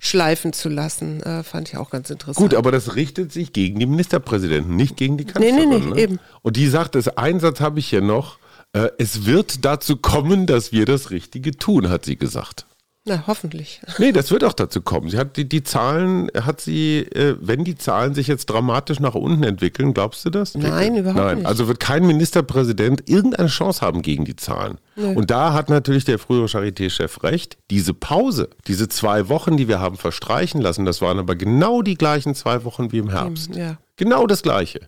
schleifen 0.01 0.53
zu 0.53 0.69
lassen. 0.69 1.23
Äh, 1.23 1.45
fand 1.45 1.69
ich 1.69 1.77
auch 1.77 1.91
ganz 1.91 2.11
interessant. 2.11 2.37
Gut, 2.37 2.55
aber 2.55 2.73
das 2.73 2.97
richtet 2.97 3.33
sich 3.33 3.53
gegen 3.53 3.79
die 3.79 3.87
Ministerpräsidenten, 3.87 4.75
nicht 4.75 4.97
gegen 4.97 5.17
die 5.17 5.25
Kanzlerin. 5.25 5.57
Nee, 5.57 5.67
nee, 5.67 5.85
nee, 5.85 5.95
ne? 5.95 6.01
eben. 6.01 6.21
Und 6.43 6.57
die 6.57 6.67
sagt, 6.67 6.97
das 6.97 7.09
Einsatz 7.17 7.61
habe 7.61 7.79
ich 7.79 7.89
hier 7.89 8.03
noch 8.03 8.39
äh, 8.77 8.91
es 8.99 9.25
wird 9.25 9.65
dazu 9.65 9.97
kommen, 9.97 10.47
dass 10.47 10.73
wir 10.73 10.85
das 10.85 11.11
Richtige 11.11 11.53
tun, 11.53 11.89
hat 11.89 12.05
sie 12.05 12.17
gesagt. 12.17 12.67
Na, 13.09 13.23
hoffentlich. 13.29 13.81
Nee, 13.99 14.11
das 14.11 14.33
wird 14.33 14.43
auch 14.43 14.53
dazu 14.53 14.83
kommen. 14.83 15.09
Sie 15.09 15.17
hat 15.17 15.37
die, 15.37 15.49
die 15.49 15.63
Zahlen, 15.63 16.29
hat 16.35 16.61
sie, 16.61 16.99
äh, 16.99 17.37
wenn 17.41 17.63
die 17.63 17.77
Zahlen 17.77 18.15
sich 18.15 18.27
jetzt 18.27 18.47
dramatisch 18.47 18.99
nach 18.99 19.15
unten 19.15 19.45
entwickeln, 19.45 19.95
glaubst 19.95 20.25
du 20.25 20.31
das? 20.31 20.57
Nein, 20.57 20.97
überhaupt 20.97 21.25
Nein. 21.25 21.39
nicht. 21.39 21.47
Also 21.47 21.69
wird 21.69 21.79
kein 21.79 22.05
Ministerpräsident 22.05 23.09
irgendeine 23.09 23.49
Chance 23.49 23.81
haben 23.81 24.03
gegen 24.03 24.25
die 24.25 24.35
Zahlen. 24.35 24.79
Nee. 24.97 25.15
Und 25.15 25.31
da 25.31 25.53
hat 25.53 25.71
natürlich 25.71 26.05
der 26.05 26.19
frühere 26.19 26.47
Charité-Chef 26.47 27.23
recht. 27.23 27.59
Diese 27.71 27.95
Pause, 27.95 28.51
diese 28.67 28.89
zwei 28.89 29.29
Wochen, 29.29 29.57
die 29.57 29.69
wir 29.69 29.79
haben 29.79 29.97
verstreichen 29.97 30.61
lassen, 30.61 30.85
das 30.85 31.01
waren 31.01 31.21
aber 31.21 31.37
genau 31.37 31.83
die 31.83 31.95
gleichen 31.95 32.35
zwei 32.35 32.65
Wochen 32.65 32.91
wie 32.91 32.99
im 32.99 33.11
Herbst. 33.11 33.55
Ja. 33.55 33.79
Genau 33.95 34.27
das 34.27 34.43
Gleiche. 34.43 34.81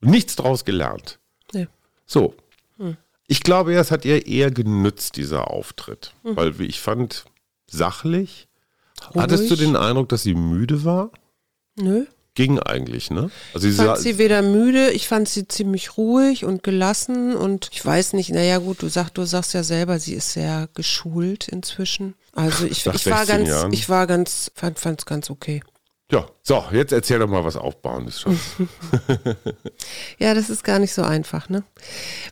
Und 0.00 0.10
nichts 0.10 0.36
draus 0.36 0.64
gelernt. 0.64 1.18
Nee. 1.52 1.66
So, 2.06 2.34
ich 3.26 3.42
glaube, 3.42 3.74
es 3.74 3.90
hat 3.90 4.04
ihr 4.04 4.26
eher 4.26 4.50
genützt, 4.50 5.16
dieser 5.16 5.50
Auftritt. 5.50 6.12
Mhm. 6.22 6.36
Weil, 6.36 6.60
ich 6.60 6.80
fand, 6.80 7.24
sachlich. 7.66 8.48
Ruhig. 9.02 9.22
Hattest 9.22 9.50
du 9.50 9.56
den 9.56 9.76
Eindruck, 9.76 10.08
dass 10.08 10.22
sie 10.22 10.34
müde 10.34 10.84
war? 10.84 11.10
Nö. 11.76 12.06
Ging 12.36 12.58
eigentlich, 12.58 13.12
ne? 13.12 13.30
Also 13.52 13.68
ich 13.68 13.76
fand 13.76 13.98
sie 13.98 14.18
weder 14.18 14.42
müde, 14.42 14.90
ich 14.90 15.06
fand 15.06 15.28
sie 15.28 15.46
ziemlich 15.46 15.96
ruhig 15.96 16.44
und 16.44 16.64
gelassen 16.64 17.36
und 17.36 17.68
ich 17.72 17.84
weiß 17.84 18.12
nicht, 18.14 18.30
naja 18.30 18.58
gut, 18.58 18.82
du 18.82 18.88
sagst, 18.88 19.16
du 19.16 19.24
sagst 19.24 19.54
ja 19.54 19.62
selber, 19.62 20.00
sie 20.00 20.14
ist 20.14 20.32
sehr 20.32 20.68
geschult 20.74 21.46
inzwischen. 21.46 22.14
Also 22.32 22.66
ich, 22.66 22.86
ich 22.86 23.06
war 23.06 23.24
ganz, 23.24 23.48
Jahren. 23.48 23.72
ich 23.72 23.88
war 23.88 24.08
ganz, 24.08 24.50
fand 24.56 24.80
es 24.80 25.06
ganz 25.06 25.30
okay. 25.30 25.62
Ja, 26.10 26.26
so, 26.42 26.64
jetzt 26.72 26.92
erzähl 26.92 27.18
doch 27.18 27.28
mal 27.28 27.44
was 27.44 27.56
Aufbauendes 27.56 28.20
schon. 28.20 28.38
ja, 30.18 30.34
das 30.34 30.50
ist 30.50 30.62
gar 30.64 30.78
nicht 30.78 30.92
so 30.92 31.02
einfach, 31.02 31.48
ne? 31.48 31.64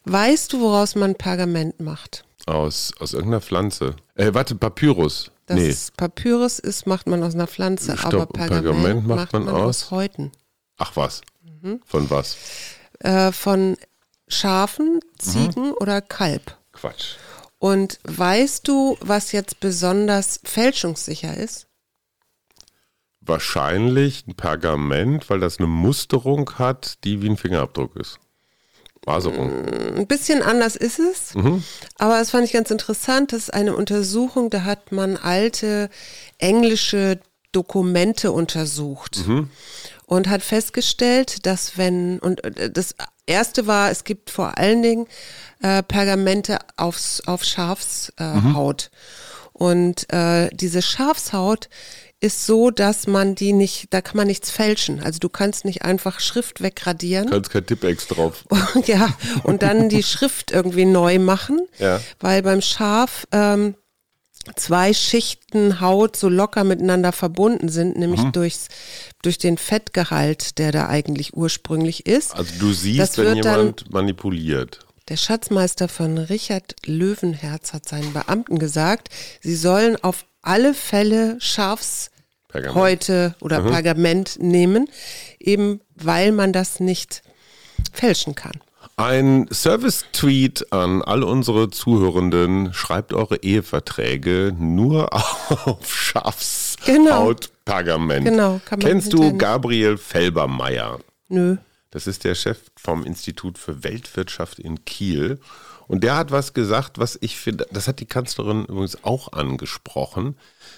Weißt 0.05 0.53
du, 0.53 0.61
woraus 0.61 0.95
man 0.95 1.15
Pergament 1.15 1.81
macht? 1.81 2.25
Aus, 2.47 2.93
aus 2.99 3.13
irgendeiner 3.15 3.41
Pflanze. 3.41 3.97
Äh, 4.15 4.35
warte, 4.35 4.55
Papyrus. 4.57 5.31
Das 5.47 5.57
nee. 5.57 5.69
ist, 5.69 5.97
Papyrus 5.97 6.59
ist, 6.59 6.87
macht 6.87 7.07
man 7.07 7.23
aus 7.23 7.35
einer 7.35 7.47
Pflanze, 7.47 7.97
Stopp, 7.97 8.15
aber 8.15 8.27
Pergament, 8.27 8.65
Pergament 8.65 9.07
macht, 9.07 9.33
man, 9.33 9.49
aus 9.49 9.91
Häuten. 9.91 10.33
Ach 10.77 10.93
was. 10.95 11.23
Mhm. 11.43 11.81
Von 11.85 12.11
was? 12.11 12.37
Äh, 13.01 13.33
von 13.33 13.77
Schafen, 14.29 14.95
Mhm. 14.95 15.19
Ziegen 15.19 15.73
oder 15.73 16.01
Kalb. 16.01 16.57
Quatsch. 16.73 17.17
Und 17.59 18.01
weißt 18.05 18.67
du, 18.67 18.97
was 19.01 19.33
jetzt 19.33 19.61
besonders 19.61 20.41
fälschungssicher 20.43 21.37
ist? 21.37 21.69
Wahrscheinlich 23.25 24.27
ein 24.27 24.35
Pergament, 24.35 25.31
weil 25.31 25.41
das 25.41 25.59
eine 25.59 25.69
Musterung 25.69 26.51
hat, 26.59 27.05
die 27.05 27.23
wie 27.23 27.31
ein 27.31 27.37
Fingerabdruck 27.37 27.97
ist. 27.97 28.19
Maserung. 29.07 29.51
Ein 29.97 30.07
bisschen 30.07 30.43
anders 30.43 30.77
ist 30.77 31.01
es, 31.01 31.35
aber 31.99 32.19
das 32.19 32.31
fand 32.31 32.45
ich 32.45 32.53
ganz 32.53 32.71
interessant. 32.71 33.33
Das 33.33 33.45
ist 33.45 33.55
eine 33.55 33.75
Untersuchung, 33.75 34.49
da 34.49 34.63
hat 34.63 34.93
man 34.93 35.17
alte 35.17 35.91
englische 36.39 37.19
Dokumente 37.51 38.31
untersucht 38.33 39.19
und 40.07 40.29
hat 40.29 40.43
festgestellt, 40.43 41.47
dass 41.47 41.79
wenn, 41.79 42.19
und 42.19 42.45
äh, 42.45 42.71
das 42.71 42.95
erste 43.27 43.67
war, 43.67 43.91
es 43.91 44.05
gibt 44.05 44.31
vor 44.31 44.59
allen 44.59 44.83
Dingen 44.83 45.07
äh, 45.63 45.83
Pergamente 45.83 46.59
aufs, 46.77 47.23
auf 47.27 47.45
Schafshaut. 47.45 48.13
Äh, 48.19 48.55
Haut. 48.55 48.91
Und 49.53 50.13
äh, 50.13 50.49
diese 50.53 50.83
Schafshaut 50.83 51.69
ist 52.23 52.47
so, 52.47 52.71
dass 52.71 53.07
man 53.07 53.35
die 53.35 53.53
nicht, 53.53 53.89
da 53.91 54.01
kann 54.01 54.17
man 54.17 54.29
nichts 54.29 54.51
fälschen. 54.51 55.03
Also 55.03 55.19
du 55.19 55.29
kannst 55.29 55.65
nicht 55.65 55.83
einfach 55.83 56.21
Schrift 56.21 56.63
wegradieren. 56.63 57.29
Kannst 57.31 57.51
kein 57.51 57.67
Tippex 57.67 58.07
drauf. 58.07 58.45
ja, 58.87 59.09
und 59.43 59.63
dann 59.63 59.89
die 59.89 60.03
Schrift 60.03 60.53
irgendwie 60.53 60.85
neu 60.85 61.19
machen, 61.19 61.67
Ja. 61.79 62.01
weil 62.21 62.43
beim 62.43 62.61
Schaf 62.63 63.27
ähm, 63.33 63.75
zwei 64.57 64.93
Schichten 64.95 65.81
Haut 65.81 66.17
so 66.17 66.29
locker 66.29 66.65
miteinander 66.65 67.13
verbunden 67.13 67.69
sind, 67.69 67.97
nämlich 67.99 68.23
durchs, 68.33 68.69
durch 69.23 69.39
den 69.39 69.59
Fettgehalt, 69.59 70.59
der 70.59 70.73
da 70.73 70.89
eigentlich 70.89 71.37
ursprünglich 71.37 72.07
ist. 72.07 72.35
Also 72.37 72.53
du 72.61 72.73
siehst, 72.73 73.19
wenn 73.19 73.35
wird 73.35 73.45
dann- 73.45 73.59
jemand 73.59 73.93
manipuliert. 73.93 74.79
Der 75.09 75.17
Schatzmeister 75.17 75.89
von 75.89 76.17
Richard 76.17 76.77
Löwenherz 76.87 77.73
hat 77.73 77.89
seinen 77.89 78.13
Beamten 78.13 78.61
gesagt, 78.61 79.09
sie 79.41 79.57
sollen 79.57 79.97
auf 80.03 80.25
alle 80.43 80.75
Fälle 80.75 81.37
Pergament. 82.53 82.75
Schafshäute 82.75 83.35
oder 83.41 83.63
Pergament 83.63 84.39
nehmen, 84.41 84.89
eben 85.41 85.81
weil 85.97 86.33
man 86.33 86.53
das 86.53 86.81
nicht 86.81 87.23
fälschen 87.93 88.35
kann. 88.35 88.61
Ein 88.97 89.47
Service-Tweet 89.51 90.73
an 90.73 91.03
all 91.03 91.25
unsere 91.25 91.71
Zuhörenden. 91.71 92.75
Schreibt 92.75 93.15
eure 93.15 93.37
Eheverträge 93.37 94.55
nur 94.59 95.11
auf 95.13 95.95
Schafshautpergament. 95.95 98.27
Genau, 98.27 98.61
man 98.69 98.81
Kennst 98.81 99.15
du 99.15 99.37
Gabriel 99.37 99.97
Felbermeier? 99.97 100.99
Nö. 101.29 101.57
Das 101.91 102.07
ist 102.07 102.25
der 102.25 102.35
Chef 102.35 102.59
vom 102.77 103.05
Institut 103.05 103.59
für 103.59 103.83
Weltwirtschaft 103.83 104.59
in 104.59 104.85
Kiel. 104.85 105.39
Und 105.93 106.03
der 106.05 106.17
hat 106.17 106.31
was 106.31 106.55
gesagt, 106.55 106.99
was 106.99 107.19
ich 107.21 107.37
finde, 107.37 107.67
das 107.71 107.87
hat 107.87 108.01
die 108.01 108.07
Kanzlerin 108.07 108.65
übrigens 108.65 109.05
auch 109.05 109.31
angesprochen, 109.35 110.37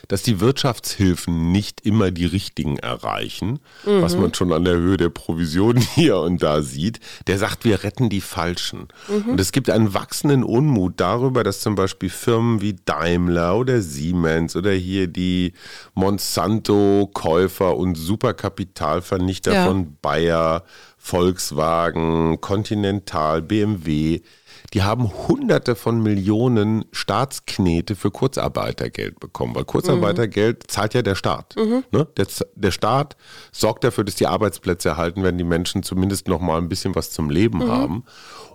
dass 0.09 0.25
die 0.25 0.40
Wirtschaftshilfen 0.40 1.52
nicht 1.52 1.83
immer 1.87 2.11
die 2.11 2.26
richtigen 2.26 2.78
erreichen, 2.80 3.61
was 3.85 4.16
man 4.16 4.35
schon 4.35 4.52
an 4.52 4.64
der 4.64 4.75
Höhe 4.75 4.97
der 4.97 5.11
Provision 5.11 5.76
hier 5.94 6.18
und 6.18 6.42
da 6.42 6.62
sieht. 6.62 6.99
Der 7.28 7.38
sagt, 7.38 7.64
wir 7.64 7.85
retten 7.85 8.09
die 8.09 8.21
Falschen. 8.21 8.88
Und 9.28 9.38
es 9.38 9.52
gibt 9.52 9.71
einen 9.71 9.94
wachsenden 9.94 10.42
Unmut 10.42 10.94
darüber, 10.97 11.44
dass 11.44 11.61
zum 11.61 11.76
Beispiel 11.76 12.11
Firmen 12.11 12.61
wie 12.61 12.75
Daimler 12.85 13.56
oder 13.56 13.83
Siemens 13.83 14.56
oder 14.56 14.73
hier 14.73 15.06
die 15.06 15.52
Monsanto-Käufer 15.94 17.76
und 17.76 17.94
Superkapitalvernichter 17.94 19.54
Ja. 19.54 19.66
von 19.66 19.97
Bayer, 20.02 20.64
Volkswagen, 20.99 22.40
Continental, 22.40 23.42
BMW, 23.42 24.23
die 24.75 24.83
haben 24.83 25.11
hunderte 25.28 25.76
von 25.76 26.02
Millionen 26.02 26.85
Staatsknete 26.90 27.95
für 27.95 28.11
Kurzarbeitergeld 28.11 29.21
bekommen, 29.21 29.54
weil 29.54 29.64
Kurzarbeitergeld 29.64 30.64
zahlt 30.69 30.95
ja 30.95 31.02
der 31.02 31.14
Staat. 31.14 31.54
Ne? 31.93 32.09
Der, 32.16 32.26
der 32.57 32.71
Staat 32.73 33.16
sorgt 33.52 33.85
dafür, 33.85 34.02
dass 34.02 34.16
die 34.16 34.26
Arbeitsplätze 34.26 34.88
erhalten 34.88 35.23
werden, 35.23 35.38
die 35.38 35.45
Menschen 35.45 35.85
zumindest 35.85 36.26
noch 36.26 36.40
mal 36.40 36.59
ein 36.59 36.69
bisschen 36.69 36.97
was 36.97 37.12
zum 37.12 37.31
Leben 37.31 37.71
haben. 37.71 38.04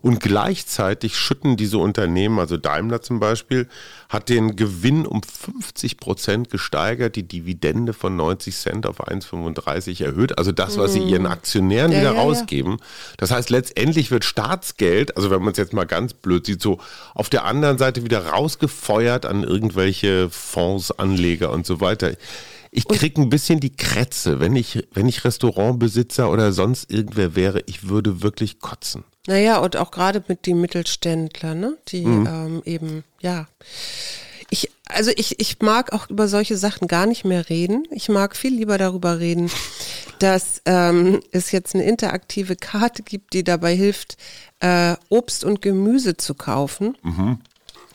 Und 0.01 0.19
gleichzeitig 0.19 1.15
schütten 1.17 1.55
diese 1.55 1.77
Unternehmen, 1.77 2.39
also 2.39 2.57
Daimler 2.57 3.01
zum 3.01 3.19
Beispiel, 3.19 3.69
hat 4.09 4.27
den 4.27 4.55
Gewinn 4.55 5.05
um 5.05 5.21
50 5.21 5.97
Prozent 5.97 6.49
gesteigert, 6.49 7.15
die 7.15 7.27
Dividende 7.27 7.93
von 7.93 8.15
90 8.15 8.55
Cent 8.55 8.85
auf 8.87 9.07
1,35 9.07 10.03
erhöht. 10.03 10.39
Also 10.39 10.51
das, 10.51 10.79
was 10.79 10.93
sie 10.93 10.99
ihren 10.99 11.27
Aktionären 11.27 11.91
Ja, 11.91 11.99
wieder 11.99 12.11
ja, 12.11 12.15
ja. 12.15 12.21
rausgeben. 12.21 12.77
Das 13.17 13.29
heißt, 13.29 13.51
letztendlich 13.51 14.09
wird 14.09 14.25
Staatsgeld, 14.25 15.15
also 15.15 15.29
wenn 15.29 15.43
man 15.43 15.51
es 15.51 15.59
jetzt 15.59 15.73
mal 15.73 15.85
ganz 15.85 16.15
blöd 16.15 16.47
sieht, 16.47 16.59
so 16.59 16.79
auf 17.13 17.29
der 17.29 17.45
anderen 17.45 17.77
Seite 17.77 18.03
wieder 18.03 18.25
rausgefeuert 18.25 19.27
an 19.27 19.43
irgendwelche 19.43 20.31
Fonds, 20.31 20.91
Anleger 20.91 21.51
und 21.51 21.67
so 21.67 21.79
weiter. 21.79 22.13
Ich 22.71 22.87
krieg 22.87 23.17
ein 23.17 23.29
bisschen 23.29 23.59
die 23.59 23.75
Krätze, 23.75 24.39
wenn 24.39 24.55
ich, 24.55 24.87
wenn 24.93 25.07
ich 25.07 25.23
Restaurantbesitzer 25.25 26.29
oder 26.29 26.51
sonst 26.53 26.91
irgendwer 26.91 27.35
wäre, 27.35 27.63
ich 27.65 27.87
würde 27.89 28.21
wirklich 28.21 28.59
kotzen. 28.59 29.03
Naja, 29.27 29.59
und 29.59 29.75
auch 29.77 29.91
gerade 29.91 30.23
mit 30.27 30.45
die 30.45 30.53
Mittelständler, 30.53 31.55
ne? 31.55 31.77
Die 31.89 32.05
Mhm. 32.05 32.27
ähm, 32.27 32.61
eben, 32.65 33.03
ja. 33.21 33.47
Ich, 34.51 34.71
also 34.87 35.11
ich, 35.15 35.39
ich 35.39 35.59
mag 35.61 35.93
auch 35.93 36.09
über 36.09 36.27
solche 36.27 36.57
Sachen 36.57 36.87
gar 36.87 37.05
nicht 37.05 37.23
mehr 37.25 37.49
reden. 37.49 37.83
Ich 37.91 38.09
mag 38.09 38.35
viel 38.35 38.55
lieber 38.55 38.77
darüber 38.79 39.19
reden, 39.19 39.51
dass 40.19 40.61
ähm, 40.65 41.21
es 41.31 41.51
jetzt 41.51 41.75
eine 41.75 41.83
interaktive 41.85 42.55
Karte 42.55 43.03
gibt, 43.03 43.33
die 43.33 43.43
dabei 43.43 43.75
hilft, 43.75 44.17
äh, 44.59 44.95
Obst 45.09 45.43
und 45.43 45.61
Gemüse 45.61 46.17
zu 46.17 46.33
kaufen. 46.33 46.97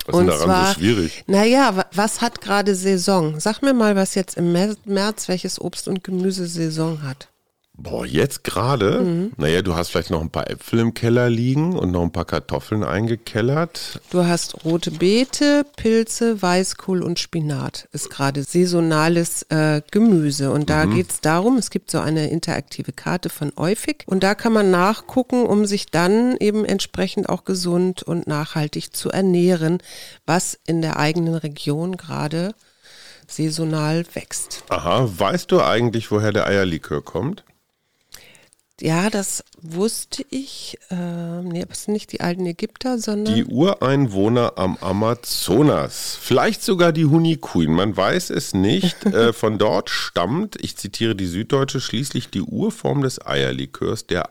Was 0.07 0.15
ist 0.15 0.21
denn 0.21 0.27
daran 0.27 0.67
so 0.67 0.75
schwierig? 0.75 1.25
Naja, 1.27 1.77
wa- 1.77 1.87
was 1.93 2.21
hat 2.21 2.41
gerade 2.41 2.75
Saison? 2.75 3.41
Sag 3.41 3.63
mir 3.63 3.73
mal, 3.75 3.97
was 3.97 4.15
jetzt 4.15 4.37
im 4.37 4.53
März 4.53 5.29
welches 5.29 5.61
Obst 5.61 5.89
und 5.89 6.05
Gemüse 6.05 6.47
Saison 6.47 7.03
hat. 7.03 7.29
Boah, 7.77 8.07
jetzt 8.07 8.45
gerade? 8.45 9.01
Mhm. 9.01 9.33
Naja, 9.37 9.61
du 9.61 9.75
hast 9.75 9.89
vielleicht 9.91 10.11
noch 10.11 10.21
ein 10.21 10.31
paar 10.31 10.49
Äpfel 10.49 10.79
im 10.79 10.95
Keller 10.95 11.29
liegen 11.29 11.77
und 11.77 11.91
noch 11.91 12.03
ein 12.03 12.13
paar 12.13 12.25
Kartoffeln 12.25 12.85
eingekellert. 12.85 14.01
Du 14.11 14.25
hast 14.25 14.65
rote 14.65 14.93
Beete, 14.93 15.67
Pilze, 15.77 16.41
Weißkohl 16.41 17.03
und 17.03 17.19
Spinat. 17.19 17.89
Ist 17.91 18.11
gerade 18.11 18.45
saisonales 18.45 19.43
äh, 19.49 19.83
Gemüse. 19.91 20.53
Und 20.53 20.71
da 20.71 20.85
geht's 20.87 21.21
darum, 21.21 21.57
es 21.57 21.71
gibt 21.71 21.91
so 21.91 21.99
eine 21.99 22.31
interaktive 22.31 22.93
Karte 22.93 23.29
von 23.29 23.53
Eufig. 23.57 24.05
Und 24.07 24.23
da 24.23 24.37
kann 24.37 24.53
man 24.53 24.71
nachgucken, 24.71 25.45
um 25.45 25.67
sich 25.67 25.87
dann 25.87 26.37
eben 26.37 26.65
entsprechend 26.65 27.29
auch 27.29 27.45
gesund 27.45 28.05
und 28.05 28.29
nachhaltig 28.29 28.95
zu 28.95 29.11
ernähren, 29.11 29.79
was 30.27 30.57
in 30.65 30.81
der 30.81 31.01
eigenen 31.01 31.35
Region 31.35 31.97
gerade 31.97 32.55
saisonal 33.27 34.05
wächst. 34.15 34.63
Aha, 34.69 35.09
weißt 35.19 35.51
du 35.51 35.61
eigentlich, 35.61 36.13
woher 36.13 36.33
der 36.33 36.47
Eierlikör 36.47 37.03
kommt? 37.03 37.43
Ja, 38.81 39.09
das 39.09 39.45
wusste 39.61 40.27
ich. 40.31 40.79
Ähm, 40.91 41.49
nee, 41.49 41.65
das 41.65 41.85
sind 41.85 41.95
nicht 41.95 42.11
die 42.11 42.21
alten 42.21 42.45
Ägypter, 42.45 42.99
sondern. 42.99 43.35
Die 43.35 43.45
Ureinwohner 43.45 44.55
am 44.57 44.77
Amazonas. 44.81 46.19
Vielleicht 46.21 46.63
sogar 46.63 46.93
die 46.93 47.05
Hunikuin, 47.05 47.73
man 47.73 47.97
weiß 47.97 48.31
es 48.31 48.53
nicht. 48.53 49.05
äh, 49.07 49.33
von 49.33 49.59
dort 49.59 49.91
stammt, 49.91 50.57
ich 50.61 50.77
zitiere 50.77 51.15
die 51.15 51.27
Süddeutsche, 51.27 51.81
schließlich 51.81 52.31
die 52.31 52.43
Urform 52.43 53.03
des 53.03 53.25
Eierlikörs, 53.25 54.07
der 54.07 54.31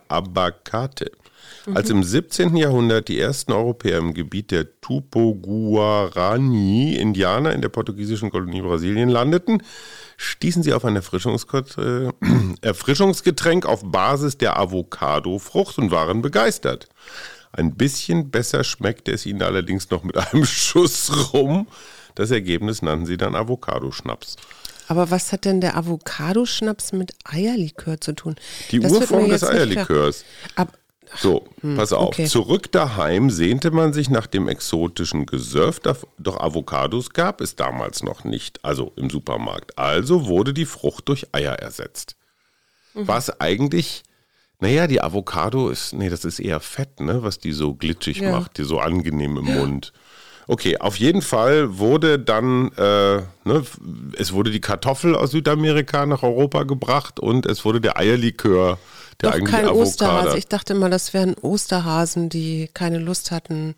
Abacate. 1.64 1.78
Als 1.78 1.90
im 1.90 2.04
17. 2.04 2.58
Jahrhundert 2.58 3.08
die 3.08 3.18
ersten 3.20 3.54
Europäer 3.54 4.00
im 4.00 4.14
Gebiet 4.14 4.52
der 4.52 4.80
Tupo-Guarani 4.82 6.98
Indianer 6.98 7.54
in 7.54 7.62
der 7.62 7.70
portugiesischen 7.70 8.30
Kolonie 8.32 8.62
Brasilien 8.62 9.08
landeten, 9.10 9.64
stießen 10.18 10.62
sie 10.62 10.74
auf 10.74 10.84
ein 10.84 10.98
äh, 10.98 11.00
Erfrischungsgetränk 12.62 13.66
auf 13.66 13.82
Basis 13.84 14.38
der 14.38 14.60
Avocado-Frucht 14.60 15.78
und 15.78 15.92
waren 15.92 16.22
begeistert. 16.22 16.90
Ein 17.54 17.76
bisschen 17.76 18.30
besser 18.30 18.66
schmeckte 18.66 19.12
es 19.12 19.26
ihnen 19.26 19.42
allerdings 19.42 19.90
noch 19.90 20.04
mit 20.04 20.18
einem 20.18 20.44
Schuss 20.46 21.34
rum. 21.34 21.68
Das 22.16 22.32
Ergebnis 22.32 22.82
nannten 22.82 23.06
sie 23.06 23.18
dann 23.18 23.36
Avocado-Schnaps. 23.36 24.36
Aber 24.88 25.12
was 25.12 25.32
hat 25.32 25.46
denn 25.46 25.62
der 25.62 25.78
Avocado-Schnaps 25.78 26.92
mit 26.92 27.14
Eierlikör 27.24 28.02
zu 28.02 28.14
tun? 28.14 28.36
Die 28.72 28.80
Das 28.80 28.92
Urform 28.92 29.30
des. 29.30 29.44
Eierlikörs. 29.44 30.26
Ab, 30.56 30.78
So, 31.16 31.46
pass 31.76 31.94
auf. 31.94 32.08
okay. 32.10 32.26
Zurück 32.26 32.72
daheim 32.72 33.30
sehnte 33.30 33.72
man 33.72 33.94
sich 33.94 34.10
nach 34.10 34.28
dem 34.28 34.48
exotischen 34.48 35.26
Gesöff, 35.26 35.80
doch 36.18 36.40
Avocados 36.40 37.12
gab 37.12 37.40
es 37.42 37.56
damals 37.56 38.04
noch 38.04 38.24
nicht, 38.24 38.64
also 38.66 38.92
im 38.96 39.10
Supermarkt. 39.10 39.78
Also 39.78 40.26
wurde 40.28 40.54
die 40.54 40.66
Frucht 40.66 41.08
durch 41.10 41.28
Eier 41.32 41.54
ersetzt. 41.54 42.16
Was 42.96 43.40
eigentlich, 43.42 44.04
naja, 44.60 44.88
die 44.88 45.02
Avocado 45.02 45.70
ist, 45.70 45.94
nee, 45.94 46.10
das 46.10 46.26
ist 46.26 46.40
eher 46.40 46.60
Fett, 46.60 47.00
ne, 47.00 47.24
was 47.24 47.40
die 47.40 47.52
so 47.54 47.74
glitschig 47.74 48.18
Ja. 48.20 48.32
macht, 48.32 48.58
die 48.58 48.64
so 48.64 48.80
angenehm 48.80 49.38
im 49.38 49.46
Mund. 49.46 49.94
Okay, 50.48 50.78
auf 50.78 50.98
jeden 50.98 51.22
Fall 51.22 51.78
wurde 51.80 52.20
dann, 52.20 52.72
äh, 52.74 53.22
ne, 53.46 53.64
es 54.18 54.34
wurde 54.34 54.52
die 54.52 54.60
Kartoffel 54.62 55.16
aus 55.16 55.32
Südamerika 55.32 56.06
nach 56.06 56.22
Europa 56.22 56.64
gebracht 56.64 57.20
und 57.20 57.46
es 57.46 57.64
wurde 57.66 57.80
der 57.82 57.98
Eierlikör, 57.98 58.78
der 59.24 59.40
Doch 59.40 59.46
kein 59.46 59.66
Avocado. 59.66 59.82
Osterhase. 59.82 60.38
Ich 60.38 60.48
dachte 60.48 60.74
mal, 60.76 60.90
das 60.90 61.14
wären 61.14 61.34
Osterhasen, 61.42 62.30
die 62.30 62.70
keine 62.74 63.00
Lust 63.00 63.32
hatten, 63.32 63.76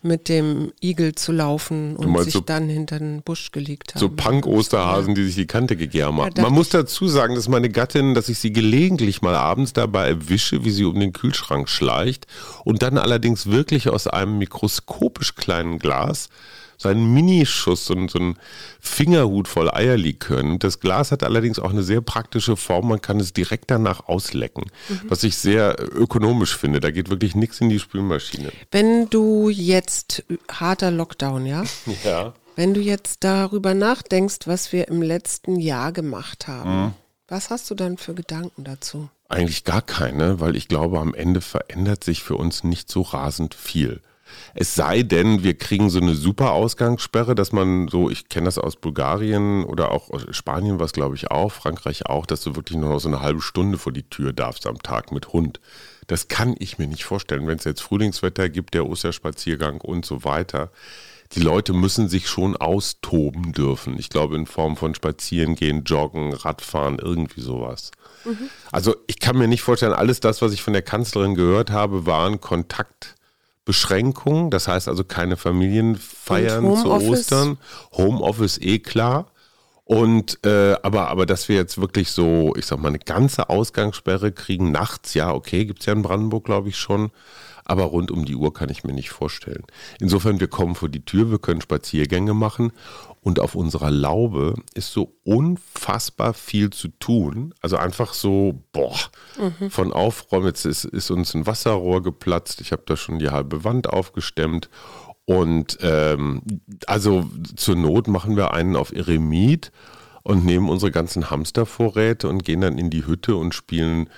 mit 0.00 0.28
dem 0.28 0.72
Igel 0.80 1.14
zu 1.16 1.32
laufen 1.32 1.96
und 1.96 2.16
sich 2.22 2.32
so- 2.32 2.40
dann 2.40 2.68
hinter 2.68 2.98
den 3.00 3.22
Busch 3.22 3.50
gelegt 3.50 3.94
haben. 3.94 4.00
So 4.00 4.08
Punk-Osterhasen, 4.08 5.14
die 5.14 5.24
sich 5.24 5.34
die 5.34 5.46
Kante 5.46 5.76
gegeben 5.76 5.98
Ja, 5.98 6.06
haben. 6.06 6.18
dachte 6.34 6.42
Man 6.42 6.52
muss 6.52 6.68
dazu 6.68 7.08
sagen, 7.08 7.34
dass 7.34 7.48
meine 7.48 7.68
Gattin, 7.68 8.14
dass 8.14 8.28
ich 8.28 8.38
sie 8.38 8.52
gelegentlich 8.52 9.22
mal 9.22 9.34
abends 9.34 9.72
dabei 9.72 10.08
erwische, 10.08 10.64
wie 10.64 10.70
sie 10.70 10.84
um 10.84 10.98
den 11.00 11.12
Kühlschrank 11.12 11.68
schleicht 11.68 12.26
und 12.64 12.82
dann 12.82 12.96
allerdings 12.96 13.46
wirklich 13.46 13.88
aus 13.88 14.06
einem 14.06 14.38
mikroskopisch 14.38 15.34
kleinen 15.34 15.78
Glas 15.80 16.28
so 16.78 16.88
einen 16.88 17.12
Minischuss, 17.12 17.84
so, 17.84 17.94
so 18.08 18.18
einen 18.18 18.38
Fingerhut 18.80 19.48
voll 19.48 19.70
Eierlikör. 19.70 20.42
nimmt. 20.42 20.64
Das 20.64 20.80
Glas 20.80 21.10
hat 21.12 21.22
allerdings 21.22 21.58
auch 21.58 21.70
eine 21.70 21.82
sehr 21.82 22.00
praktische 22.00 22.56
Form. 22.56 22.88
Man 22.88 23.02
kann 23.02 23.20
es 23.20 23.32
direkt 23.32 23.70
danach 23.70 24.08
auslecken, 24.08 24.64
was 25.08 25.24
ich 25.24 25.36
sehr 25.36 25.76
ökonomisch 25.94 26.56
finde. 26.56 26.80
Da 26.80 26.90
geht 26.90 27.10
wirklich 27.10 27.34
nichts 27.34 27.60
in 27.60 27.68
die 27.68 27.78
Spülmaschine. 27.78 28.52
Wenn 28.70 29.10
du 29.10 29.50
jetzt, 29.50 30.24
harter 30.50 30.90
Lockdown, 30.90 31.44
ja? 31.46 31.64
Ja. 32.04 32.32
Wenn 32.56 32.74
du 32.74 32.80
jetzt 32.80 33.22
darüber 33.24 33.74
nachdenkst, 33.74 34.46
was 34.46 34.72
wir 34.72 34.88
im 34.88 35.02
letzten 35.02 35.56
Jahr 35.60 35.92
gemacht 35.92 36.48
haben, 36.48 36.84
Mhm. 36.86 36.92
was 37.28 37.50
hast 37.50 37.70
du 37.70 37.74
dann 37.74 37.98
für 37.98 38.14
Gedanken 38.14 38.64
dazu? 38.64 39.08
Eigentlich 39.28 39.64
gar 39.64 39.82
keine, 39.82 40.40
weil 40.40 40.56
ich 40.56 40.68
glaube, 40.68 40.98
am 41.00 41.12
Ende 41.14 41.40
verändert 41.40 42.02
sich 42.02 42.22
für 42.22 42.36
uns 42.36 42.64
nicht 42.64 42.90
so 42.90 43.02
rasend 43.02 43.54
viel. 43.54 44.00
Es 44.54 44.74
sei 44.74 45.02
denn, 45.02 45.42
wir 45.42 45.56
kriegen 45.56 45.90
so 45.90 46.00
eine 46.00 46.14
super 46.14 46.52
Ausgangssperre, 46.52 47.34
dass 47.34 47.52
man 47.52 47.88
so, 47.88 48.10
ich 48.10 48.28
kenne 48.28 48.46
das 48.46 48.58
aus 48.58 48.76
Bulgarien 48.76 49.64
oder 49.64 49.90
auch 49.92 50.10
aus 50.10 50.24
Spanien, 50.30 50.80
was 50.80 50.92
glaube 50.92 51.16
ich 51.16 51.30
auch, 51.30 51.52
Frankreich 51.52 52.06
auch, 52.06 52.26
dass 52.26 52.42
du 52.42 52.56
wirklich 52.56 52.78
nur 52.78 52.90
noch 52.90 53.00
so 53.00 53.08
eine 53.08 53.20
halbe 53.20 53.40
Stunde 53.40 53.78
vor 53.78 53.92
die 53.92 54.08
Tür 54.08 54.32
darfst 54.32 54.66
am 54.66 54.82
Tag 54.82 55.12
mit 55.12 55.32
Hund. 55.32 55.60
Das 56.06 56.28
kann 56.28 56.54
ich 56.58 56.78
mir 56.78 56.86
nicht 56.86 57.04
vorstellen, 57.04 57.46
wenn 57.46 57.58
es 57.58 57.64
jetzt 57.64 57.82
Frühlingswetter 57.82 58.48
gibt, 58.48 58.74
der 58.74 58.86
Osterspaziergang 58.86 59.80
und 59.80 60.06
so 60.06 60.24
weiter. 60.24 60.70
Die 61.32 61.40
Leute 61.40 61.74
müssen 61.74 62.08
sich 62.08 62.26
schon 62.26 62.56
austoben 62.56 63.52
dürfen. 63.52 63.98
Ich 63.98 64.08
glaube 64.08 64.36
in 64.36 64.46
Form 64.46 64.78
von 64.78 64.94
Spazierengehen, 64.94 65.84
Joggen, 65.84 66.32
Radfahren, 66.32 66.98
irgendwie 66.98 67.42
sowas. 67.42 67.90
Also 68.72 68.96
ich 69.06 69.20
kann 69.20 69.36
mir 69.36 69.48
nicht 69.48 69.62
vorstellen, 69.62 69.92
alles 69.92 70.20
das, 70.20 70.42
was 70.42 70.52
ich 70.52 70.62
von 70.62 70.72
der 70.72 70.82
Kanzlerin 70.82 71.34
gehört 71.34 71.70
habe, 71.70 72.06
waren 72.06 72.40
Kontaktbeschränkungen. 73.68 74.50
Das 74.50 74.68
heißt 74.68 74.88
also 74.88 75.04
keine 75.04 75.36
Familienfeiern 75.36 76.76
zu? 76.76 76.90
Ostern. 76.90 77.58
Homeoffice 77.92 78.58
eh 78.60 78.78
klar. 78.78 79.26
Und 79.84 80.44
äh, 80.44 80.76
aber, 80.82 81.08
aber 81.08 81.24
dass 81.24 81.48
wir 81.48 81.56
jetzt 81.56 81.80
wirklich 81.80 82.10
so, 82.10 82.54
ich 82.56 82.66
sag 82.66 82.78
mal, 82.78 82.88
eine 82.88 82.98
ganze 82.98 83.48
Ausgangssperre 83.48 84.32
kriegen 84.32 84.70
nachts, 84.70 85.14
ja, 85.14 85.32
okay, 85.32 85.64
gibt's 85.64 85.86
ja 85.86 85.94
in 85.94 86.02
Brandenburg, 86.02 86.44
glaube 86.44 86.68
ich, 86.68 86.76
schon. 86.76 87.10
Aber 87.64 87.84
rund 87.84 88.10
um 88.10 88.24
die 88.24 88.34
Uhr 88.34 88.52
kann 88.52 88.70
ich 88.70 88.84
mir 88.84 88.94
nicht 88.94 89.10
vorstellen. 89.10 89.64
Insofern, 90.00 90.40
wir 90.40 90.48
kommen 90.48 90.74
vor 90.74 90.88
die 90.88 91.04
Tür, 91.04 91.30
wir 91.30 91.38
können 91.38 91.60
Spaziergänge 91.60 92.32
machen 92.32 92.72
und 93.28 93.40
auf 93.40 93.54
unserer 93.54 93.90
Laube 93.90 94.54
ist 94.72 94.90
so 94.90 95.12
unfassbar 95.22 96.32
viel 96.32 96.70
zu 96.70 96.88
tun. 96.88 97.52
Also 97.60 97.76
einfach 97.76 98.14
so, 98.14 98.64
boah, 98.72 98.96
von 99.68 99.92
Aufräumen. 99.92 100.46
Jetzt 100.46 100.64
ist, 100.64 100.86
ist 100.86 101.10
uns 101.10 101.34
ein 101.34 101.46
Wasserrohr 101.46 102.02
geplatzt. 102.02 102.62
Ich 102.62 102.72
habe 102.72 102.84
da 102.86 102.96
schon 102.96 103.18
die 103.18 103.28
halbe 103.28 103.64
Wand 103.64 103.90
aufgestemmt. 103.90 104.70
Und 105.26 105.76
ähm, 105.82 106.40
also 106.86 107.28
zur 107.54 107.76
Not 107.76 108.08
machen 108.08 108.34
wir 108.34 108.54
einen 108.54 108.76
auf 108.76 108.92
Eremit 108.92 109.72
und 110.22 110.44
nehmen 110.44 110.68
unsere 110.68 110.90
ganzen 110.90 111.30
Hamstervorräte 111.30 112.28
und 112.28 112.44
gehen 112.44 112.60
dann 112.60 112.78
in 112.78 112.90
die 112.90 113.06
Hütte 113.06 113.36
und 113.36 113.54
spielen, 113.54 114.10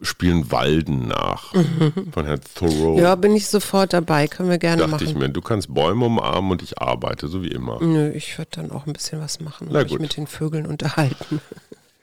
spielen 0.00 0.50
Walden 0.50 1.08
nach. 1.08 1.52
Von 2.12 2.26
Herrn 2.26 2.40
Thoreau. 2.54 2.98
Ja, 2.98 3.14
bin 3.14 3.34
ich 3.34 3.48
sofort 3.48 3.92
dabei, 3.92 4.26
können 4.28 4.50
wir 4.50 4.58
gerne 4.58 4.84
Oh. 4.84 4.86
Dachte 4.88 5.04
ich 5.04 5.10
machen. 5.14 5.22
mir, 5.22 5.28
du 5.30 5.40
kannst 5.40 5.72
Bäume 5.72 6.06
umarmen 6.06 6.50
und 6.52 6.62
ich 6.62 6.80
arbeite, 6.80 7.28
so 7.28 7.42
wie 7.42 7.48
immer. 7.48 7.82
Nö, 7.82 8.10
ich 8.10 8.36
würde 8.38 8.50
dann 8.52 8.70
auch 8.70 8.86
ein 8.86 8.92
bisschen 8.92 9.20
was 9.20 9.40
machen 9.40 9.68
und 9.68 9.74
mich 9.74 9.98
mit 9.98 10.16
den 10.16 10.26
Vögeln 10.26 10.66
unterhalten. 10.66 11.40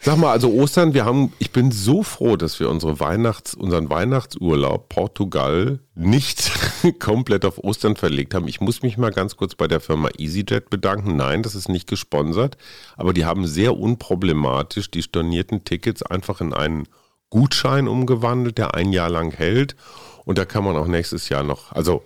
Sag 0.06 0.18
mal, 0.18 0.34
also 0.34 0.52
Ostern, 0.52 0.94
wir 0.94 1.06
haben, 1.06 1.32
ich 1.40 1.52
bin 1.52 1.72
so 1.72 2.04
froh, 2.04 2.36
dass 2.36 2.60
wir 2.60 2.70
unsere 2.70 3.00
Weihnachts, 3.00 3.54
unseren 3.54 3.90
Weihnachtsurlaub 3.90 4.90
Portugal 4.90 5.80
nicht 5.96 6.52
komplett 7.00 7.46
auf 7.46 7.58
Ostern 7.58 7.96
verlegt 7.96 8.34
haben. 8.34 8.50
Ich 8.50 8.60
muss 8.60 8.82
mich 8.82 8.98
mal 8.98 9.12
ganz 9.12 9.38
kurz 9.38 9.56
bei 9.56 9.66
der 9.66 9.80
Firma 9.80 10.10
EasyJet 10.18 10.70
bedanken. 10.70 11.16
Nein, 11.16 11.42
das 11.42 11.56
ist 11.56 11.70
nicht 11.70 11.88
gesponsert, 11.88 12.58
aber 12.98 13.14
die 13.14 13.24
haben 13.24 13.48
sehr 13.48 13.78
unproblematisch 13.78 14.92
die 14.92 15.04
stornierten 15.04 15.64
Tickets 15.64 16.04
einfach 16.04 16.42
in 16.42 16.52
einen 16.52 16.90
Gutschein 17.30 17.88
umgewandelt, 17.88 18.58
der 18.58 18.74
ein 18.74 18.92
Jahr 18.92 19.10
lang 19.10 19.32
hält. 19.32 19.78
Und 20.26 20.38
da 20.38 20.44
kann 20.44 20.66
man 20.66 20.76
auch 20.76 20.88
nächstes 20.88 21.30
Jahr 21.30 21.44
noch, 21.44 21.72
also 21.72 22.04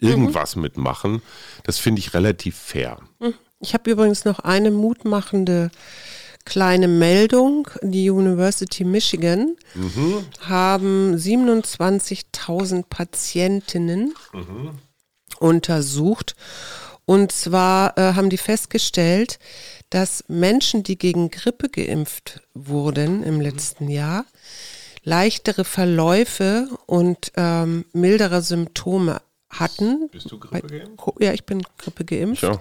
irgendwas 0.00 0.56
mitmachen. 0.56 1.22
Das 1.62 1.78
finde 1.78 2.00
ich 2.00 2.12
relativ 2.12 2.56
fair. 2.56 2.98
Ich 3.60 3.72
habe 3.72 3.88
übrigens 3.88 4.24
noch 4.24 4.40
eine 4.40 4.72
mutmachende 4.72 5.70
kleine 6.46 6.88
Meldung. 6.88 7.68
Die 7.82 8.08
University 8.08 8.84
Michigan 8.84 9.56
haben 10.40 11.14
27.000 11.14 12.84
Patientinnen 12.88 14.14
untersucht. 15.38 16.34
Und 17.04 17.30
zwar 17.30 17.96
äh, 17.98 18.14
haben 18.14 18.30
die 18.30 18.38
festgestellt, 18.38 19.38
dass 19.90 20.24
Menschen, 20.26 20.82
die 20.82 20.98
gegen 20.98 21.30
Grippe 21.30 21.68
geimpft 21.68 22.40
wurden 22.52 23.22
im 23.22 23.40
letzten 23.40 23.88
Jahr, 23.88 24.24
leichtere 25.04 25.64
Verläufe 25.64 26.68
und 26.86 27.30
ähm, 27.36 27.84
mildere 27.92 28.42
Symptome 28.42 29.20
hatten. 29.50 30.08
Bist 30.10 30.32
du 30.32 30.40
Grippe 30.40 30.66
geimpft? 30.66 31.04
Ja, 31.20 31.32
ich 31.32 31.44
bin 31.44 31.62
Grippe 31.78 32.04
geimpft. 32.04 32.42
Ja. 32.42 32.58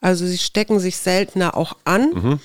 Also 0.00 0.26
sie 0.26 0.38
stecken 0.38 0.80
sich 0.80 0.96
seltener 0.96 1.56
auch 1.56 1.76
an 1.84 2.40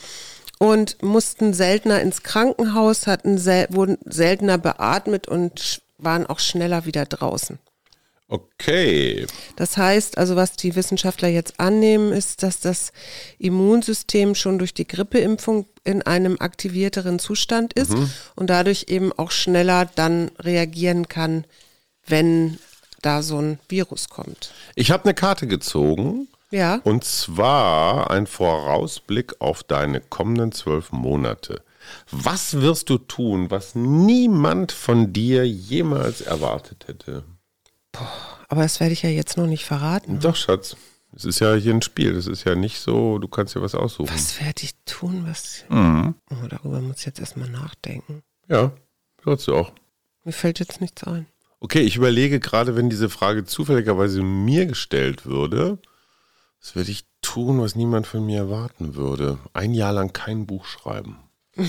und 0.60 1.02
mussten 1.02 1.54
seltener 1.54 2.02
ins 2.02 2.22
Krankenhaus, 2.22 3.08
hatten 3.08 3.40
sel 3.40 3.68
wurden 3.72 3.98
seltener 4.06 4.60
beatmet 4.60 5.28
und 5.28 5.82
waren 5.98 6.28
auch 6.28 6.40
schneller 6.40 6.86
wieder 6.86 7.06
draußen. 7.06 7.58
Okay. 8.28 9.26
Das 9.56 9.76
heißt, 9.76 10.20
also 10.20 10.36
was 10.36 10.52
die 10.52 10.76
Wissenschaftler 10.76 11.30
jetzt 11.30 11.60
annehmen, 11.60 12.14
ist, 12.14 12.44
dass 12.44 12.60
das 12.60 12.92
Immunsystem 13.40 14.36
schon 14.36 14.60
durch 14.60 14.76
die 14.76 14.88
Grippeimpfung 14.88 15.66
in 15.84 16.04
einem 16.04 16.38
aktivierteren 16.40 17.18
Zustand 17.18 17.74
ist 17.74 17.92
und 18.36 18.52
dadurch 18.52 18.86
eben 18.90 19.12
auch 19.14 19.32
schneller 19.32 19.90
dann 19.96 20.30
reagieren 20.38 21.08
kann, 21.08 21.46
wenn 22.06 22.60
da 23.02 23.24
so 23.24 23.42
ein 23.42 23.60
Virus 23.68 24.10
kommt. 24.10 24.52
Ich 24.76 24.92
habe 24.92 25.06
eine 25.06 25.16
Karte 25.16 25.48
gezogen. 25.48 26.28
Ja. 26.52 26.82
Und 26.84 27.04
zwar 27.04 28.10
ein 28.10 28.28
Vorausblick 28.28 29.40
auf 29.40 29.64
deine 29.64 30.02
kommenden 30.02 30.52
zwölf 30.52 30.92
Monate. 30.92 31.62
Was 32.12 32.62
wirst 32.62 32.90
du 32.90 32.98
tun, 32.98 33.50
was 33.52 33.76
niemand 33.76 34.72
von 34.72 35.14
dir 35.14 35.48
jemals 35.48 36.22
erwartet 36.22 36.88
hätte? 36.88 37.24
Aber 38.48 38.62
das 38.64 38.80
werde 38.80 38.94
ich 38.94 39.04
ja 39.04 39.10
jetzt 39.10 39.38
noch 39.38 39.48
nicht 39.48 39.66
verraten. 39.66 40.20
Doch, 40.20 40.36
Schatz. 40.36 40.76
Es 41.16 41.26
ist 41.26 41.40
ja 41.40 41.56
hier 41.56 41.74
ein 41.74 41.82
Spiel. 41.82 42.14
Das 42.14 42.28
ist 42.28 42.44
ja 42.44 42.56
nicht 42.56 42.80
so, 42.80 43.18
du 43.18 43.28
kannst 43.28 43.56
dir 43.56 43.62
was 43.62 43.74
aussuchen. 43.76 44.14
Was 44.14 44.40
werde 44.40 44.64
ich 44.64 44.76
tun? 44.86 45.24
Was? 45.28 45.66
Mhm. 45.70 46.16
Oh, 46.32 46.48
darüber 46.48 46.82
muss 46.82 47.00
ich 47.00 47.06
jetzt 47.06 47.20
erstmal 47.20 47.50
nachdenken. 47.50 48.22
Ja, 48.48 48.72
sollst 49.24 49.48
du 49.48 49.56
auch. 49.56 49.72
Mir 50.24 50.34
fällt 50.34 50.60
jetzt 50.60 50.82
nichts 50.82 51.04
ein. 51.04 51.26
Okay, 51.60 51.82
ich 51.82 51.96
überlege 51.96 52.40
gerade, 52.40 52.76
wenn 52.76 52.90
diese 52.90 53.10
Frage 53.10 53.44
zufälligerweise 53.44 54.22
mir 54.22 54.66
gestellt 54.66 55.26
würde, 55.26 55.80
was 56.62 56.76
würde 56.76 56.92
ich 56.92 57.06
tun, 57.22 57.62
was 57.62 57.76
niemand 57.76 58.08
von 58.08 58.26
mir 58.26 58.38
erwarten 58.40 58.96
würde? 58.96 59.38
Ein 59.54 59.74
Jahr 59.74 59.94
lang 59.94 60.14
kein 60.14 60.46
Buch 60.46 60.66
schreiben. 60.66 61.18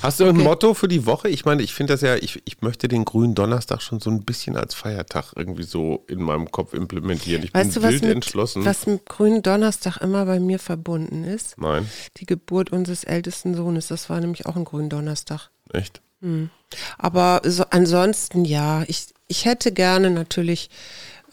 Hast 0.00 0.20
du 0.20 0.24
ein 0.26 0.36
Motto 0.36 0.74
für 0.74 0.86
die 0.88 1.06
Woche? 1.06 1.28
Ich 1.28 1.44
meine, 1.44 1.62
ich 1.62 1.74
finde 1.74 1.92
das 1.92 2.02
ja, 2.02 2.14
ich, 2.16 2.40
ich 2.44 2.60
möchte 2.62 2.86
den 2.88 3.04
grünen 3.04 3.34
Donnerstag 3.34 3.82
schon 3.82 4.00
so 4.00 4.10
ein 4.10 4.24
bisschen 4.24 4.56
als 4.56 4.74
Feiertag 4.74 5.32
irgendwie 5.36 5.64
so 5.64 6.04
in 6.08 6.22
meinem 6.22 6.50
Kopf 6.50 6.72
implementieren. 6.72 7.42
Ich 7.42 7.52
Weißt 7.52 7.74
bin 7.74 7.82
du, 7.82 7.86
was 7.86 7.92
wild 7.92 8.02
mit, 8.04 8.12
entschlossen. 8.12 8.64
was 8.64 8.86
mit 8.86 9.06
grünen 9.06 9.42
Donnerstag 9.42 9.96
immer 9.98 10.24
bei 10.24 10.38
mir 10.40 10.58
verbunden 10.60 11.24
ist? 11.24 11.58
Nein, 11.58 11.88
Die 12.18 12.26
Geburt 12.26 12.70
unseres 12.70 13.04
ältesten 13.04 13.54
Sohnes. 13.54 13.88
Das 13.88 14.08
war 14.08 14.20
nämlich 14.20 14.46
auch 14.46 14.56
ein 14.56 14.64
grünen 14.64 14.88
Donnerstag. 14.88 15.50
echt? 15.72 16.00
Hm. 16.20 16.50
Aber 16.96 17.42
so, 17.44 17.64
ansonsten 17.70 18.44
ja, 18.44 18.84
ich, 18.86 19.08
ich 19.28 19.44
hätte 19.44 19.72
gerne 19.72 20.10
natürlich 20.10 20.70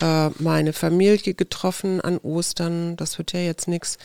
äh, 0.01 0.29
meine 0.39 0.73
Familie 0.73 1.33
getroffen 1.33 2.01
an 2.01 2.17
Ostern. 2.17 2.97
Das 2.97 3.17
wird 3.17 3.33
ja 3.33 3.39
jetzt 3.39 3.67
nichts. 3.67 3.97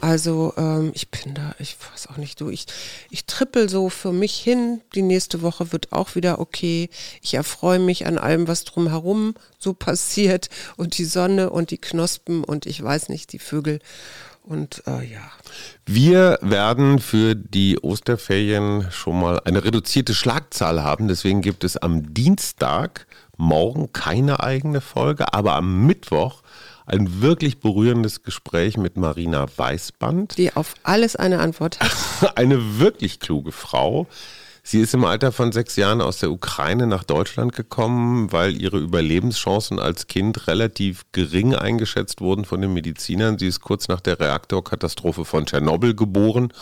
Also 0.00 0.54
ähm, 0.56 0.92
ich 0.94 1.10
bin 1.10 1.34
da, 1.34 1.54
ich 1.58 1.76
weiß 1.92 2.08
auch 2.08 2.18
nicht, 2.18 2.40
du, 2.40 2.50
ich, 2.50 2.66
ich 3.10 3.24
trippel 3.24 3.68
so 3.68 3.88
für 3.88 4.12
mich 4.12 4.36
hin. 4.36 4.80
Die 4.94 5.02
nächste 5.02 5.42
Woche 5.42 5.72
wird 5.72 5.92
auch 5.92 6.14
wieder 6.14 6.38
okay. 6.38 6.88
Ich 7.20 7.34
erfreue 7.34 7.80
mich 7.80 8.06
an 8.06 8.16
allem, 8.16 8.46
was 8.46 8.64
drumherum 8.64 9.34
so 9.58 9.74
passiert 9.74 10.50
und 10.76 10.98
die 10.98 11.04
Sonne 11.04 11.50
und 11.50 11.70
die 11.70 11.78
Knospen 11.78 12.44
und 12.44 12.66
ich 12.66 12.82
weiß 12.82 13.08
nicht, 13.08 13.32
die 13.32 13.40
Vögel. 13.40 13.80
Und 14.48 14.82
äh, 14.86 15.04
ja. 15.04 15.30
Wir 15.84 16.38
werden 16.40 17.00
für 17.00 17.34
die 17.34 17.78
Osterferien 17.80 18.86
schon 18.90 19.20
mal 19.20 19.40
eine 19.44 19.62
reduzierte 19.62 20.14
Schlagzahl 20.14 20.82
haben. 20.82 21.06
Deswegen 21.06 21.42
gibt 21.42 21.64
es 21.64 21.76
am 21.76 22.14
Dienstag 22.14 23.06
morgen 23.36 23.92
keine 23.92 24.40
eigene 24.42 24.80
Folge, 24.80 25.34
aber 25.34 25.54
am 25.54 25.86
Mittwoch 25.86 26.42
ein 26.86 27.20
wirklich 27.20 27.60
berührendes 27.60 28.22
Gespräch 28.22 28.78
mit 28.78 28.96
Marina 28.96 29.46
Weißband. 29.54 30.38
Die 30.38 30.56
auf 30.56 30.74
alles 30.82 31.14
eine 31.14 31.40
Antwort 31.40 31.78
hat. 31.80 32.36
eine 32.38 32.78
wirklich 32.78 33.20
kluge 33.20 33.52
Frau. 33.52 34.06
Sie 34.70 34.80
ist 34.80 34.92
im 34.92 35.06
Alter 35.06 35.32
von 35.32 35.50
sechs 35.50 35.76
Jahren 35.76 36.02
aus 36.02 36.18
der 36.18 36.30
Ukraine 36.30 36.86
nach 36.86 37.02
Deutschland 37.02 37.54
gekommen, 37.54 38.32
weil 38.32 38.60
ihre 38.60 38.76
Überlebenschancen 38.76 39.78
als 39.78 40.08
Kind 40.08 40.46
relativ 40.46 41.04
gering 41.12 41.54
eingeschätzt 41.54 42.20
wurden 42.20 42.44
von 42.44 42.60
den 42.60 42.74
Medizinern. 42.74 43.38
Sie 43.38 43.46
ist 43.46 43.62
kurz 43.62 43.88
nach 43.88 44.02
der 44.02 44.20
Reaktorkatastrophe 44.20 45.24
von 45.24 45.46
Tschernobyl 45.46 45.94
geboren 45.94 46.52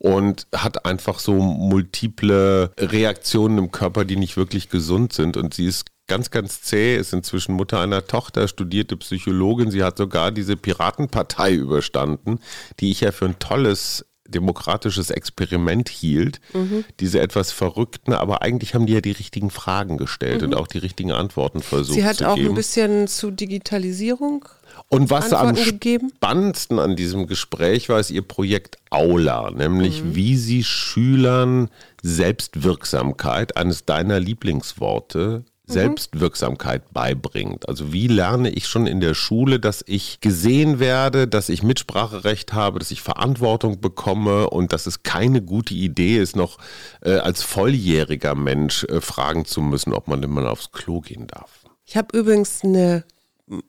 und 0.00 0.48
hat 0.52 0.86
einfach 0.86 1.20
so 1.20 1.34
multiple 1.34 2.72
Reaktionen 2.80 3.58
im 3.58 3.70
Körper, 3.70 4.04
die 4.04 4.16
nicht 4.16 4.36
wirklich 4.36 4.68
gesund 4.68 5.12
sind. 5.12 5.36
Und 5.36 5.54
sie 5.54 5.66
ist 5.66 5.86
ganz, 6.08 6.32
ganz 6.32 6.62
zäh, 6.62 6.96
ist 6.96 7.12
inzwischen 7.12 7.54
Mutter 7.54 7.78
einer 7.78 8.04
Tochter, 8.08 8.48
studierte 8.48 8.96
Psychologin. 8.96 9.70
Sie 9.70 9.84
hat 9.84 9.98
sogar 9.98 10.32
diese 10.32 10.56
Piratenpartei 10.56 11.54
überstanden, 11.54 12.40
die 12.80 12.90
ich 12.90 13.02
ja 13.02 13.12
für 13.12 13.26
ein 13.26 13.38
tolles 13.38 14.04
demokratisches 14.26 15.10
Experiment 15.10 15.88
hielt. 15.88 16.40
Mhm. 16.52 16.84
Diese 17.00 17.20
etwas 17.20 17.52
verrückten, 17.52 18.12
aber 18.12 18.42
eigentlich 18.42 18.74
haben 18.74 18.86
die 18.86 18.94
ja 18.94 19.00
die 19.00 19.12
richtigen 19.12 19.50
Fragen 19.50 19.98
gestellt 19.98 20.40
mhm. 20.40 20.48
und 20.48 20.54
auch 20.54 20.66
die 20.66 20.78
richtigen 20.78 21.12
Antworten 21.12 21.60
versucht. 21.62 21.96
Sie 21.96 22.04
hat 22.04 22.22
auch 22.22 22.36
geben. 22.36 22.50
ein 22.50 22.54
bisschen 22.54 23.08
zu 23.08 23.30
Digitalisierung. 23.30 24.44
Und 24.88 25.10
was 25.10 25.32
Antworten 25.32 25.58
am 25.58 25.64
gegeben? 25.64 26.12
spannendsten 26.16 26.78
an 26.78 26.96
diesem 26.96 27.26
Gespräch 27.26 27.88
war, 27.88 28.00
ist 28.00 28.10
ihr 28.10 28.22
Projekt 28.22 28.78
Aula, 28.90 29.50
nämlich 29.50 30.02
mhm. 30.02 30.14
wie 30.14 30.36
sie 30.36 30.64
Schülern 30.64 31.68
Selbstwirksamkeit, 32.02 33.56
eines 33.56 33.84
deiner 33.84 34.18
Lieblingsworte. 34.18 35.44
Selbstwirksamkeit 35.66 36.92
beibringt. 36.92 37.68
Also 37.68 37.92
wie 37.92 38.08
lerne 38.08 38.50
ich 38.50 38.66
schon 38.66 38.86
in 38.86 39.00
der 39.00 39.14
Schule, 39.14 39.60
dass 39.60 39.84
ich 39.86 40.20
gesehen 40.20 40.80
werde, 40.80 41.28
dass 41.28 41.48
ich 41.48 41.62
Mitspracherecht 41.62 42.52
habe, 42.52 42.78
dass 42.78 42.90
ich 42.90 43.00
Verantwortung 43.00 43.80
bekomme 43.80 44.50
und 44.50 44.72
dass 44.72 44.86
es 44.86 45.02
keine 45.02 45.40
gute 45.40 45.74
Idee 45.74 46.18
ist, 46.18 46.36
noch 46.36 46.58
äh, 47.02 47.12
als 47.14 47.42
volljähriger 47.42 48.34
Mensch 48.34 48.84
äh, 48.84 49.00
fragen 49.00 49.44
zu 49.44 49.60
müssen, 49.60 49.92
ob 49.92 50.08
man 50.08 50.20
denn 50.20 50.30
mal 50.30 50.48
aufs 50.48 50.72
Klo 50.72 51.00
gehen 51.00 51.26
darf. 51.28 51.50
Ich 51.86 51.96
habe 51.96 52.16
übrigens 52.18 52.64
eine 52.64 53.04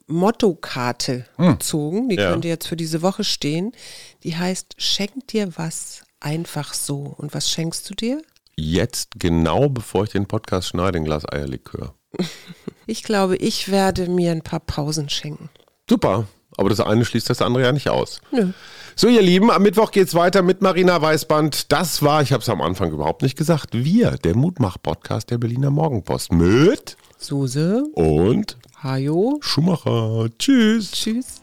Mottokarte 0.07 1.25
hm. 1.35 1.53
gezogen, 1.53 2.09
die 2.09 2.15
ja. 2.15 2.31
könnte 2.31 2.47
jetzt 2.47 2.67
für 2.67 2.77
diese 2.77 3.01
Woche 3.01 3.23
stehen. 3.23 3.73
Die 4.23 4.35
heißt, 4.35 4.75
schenk 4.77 5.27
dir 5.27 5.57
was 5.57 6.03
einfach 6.19 6.73
so. 6.73 7.13
Und 7.17 7.33
was 7.33 7.49
schenkst 7.49 7.89
du 7.89 7.93
dir? 7.93 8.21
Jetzt 8.55 9.11
genau 9.17 9.69
bevor 9.69 10.03
ich 10.03 10.11
den 10.11 10.25
Podcast 10.25 10.69
schneide, 10.69 10.97
ein 10.97 11.05
Glas 11.05 11.25
Eierlikör. 11.31 11.93
Ich 12.85 13.03
glaube, 13.03 13.37
ich 13.37 13.71
werde 13.71 14.09
mir 14.09 14.33
ein 14.33 14.41
paar 14.41 14.59
Pausen 14.59 15.07
schenken. 15.07 15.49
Super. 15.89 16.27
Aber 16.57 16.69
das 16.69 16.81
eine 16.81 17.05
schließt 17.05 17.29
das 17.29 17.41
andere 17.41 17.63
ja 17.63 17.71
nicht 17.71 17.89
aus. 17.89 18.19
Nö. 18.31 18.51
So, 18.95 19.07
ihr 19.07 19.21
Lieben, 19.21 19.49
am 19.49 19.63
Mittwoch 19.63 19.91
geht 19.91 20.07
es 20.07 20.15
weiter 20.15 20.41
mit 20.41 20.61
Marina 20.61 21.01
Weißband. 21.01 21.71
Das 21.71 22.03
war, 22.03 22.21
ich 22.21 22.31
habe 22.31 22.41
es 22.41 22.49
am 22.49 22.61
Anfang 22.61 22.91
überhaupt 22.91 23.21
nicht 23.23 23.37
gesagt, 23.37 23.69
wir, 23.71 24.11
der 24.17 24.35
Mutmach-Podcast 24.35 25.31
der 25.31 25.39
Berliner 25.39 25.71
Morgenpost 25.71 26.31
mit 26.31 26.97
Suse 27.17 27.85
und 27.93 28.57
Hajo 28.83 29.39
Schumacher. 29.41 30.27
Tschüss. 30.37 30.91
Tschüss. 30.91 31.42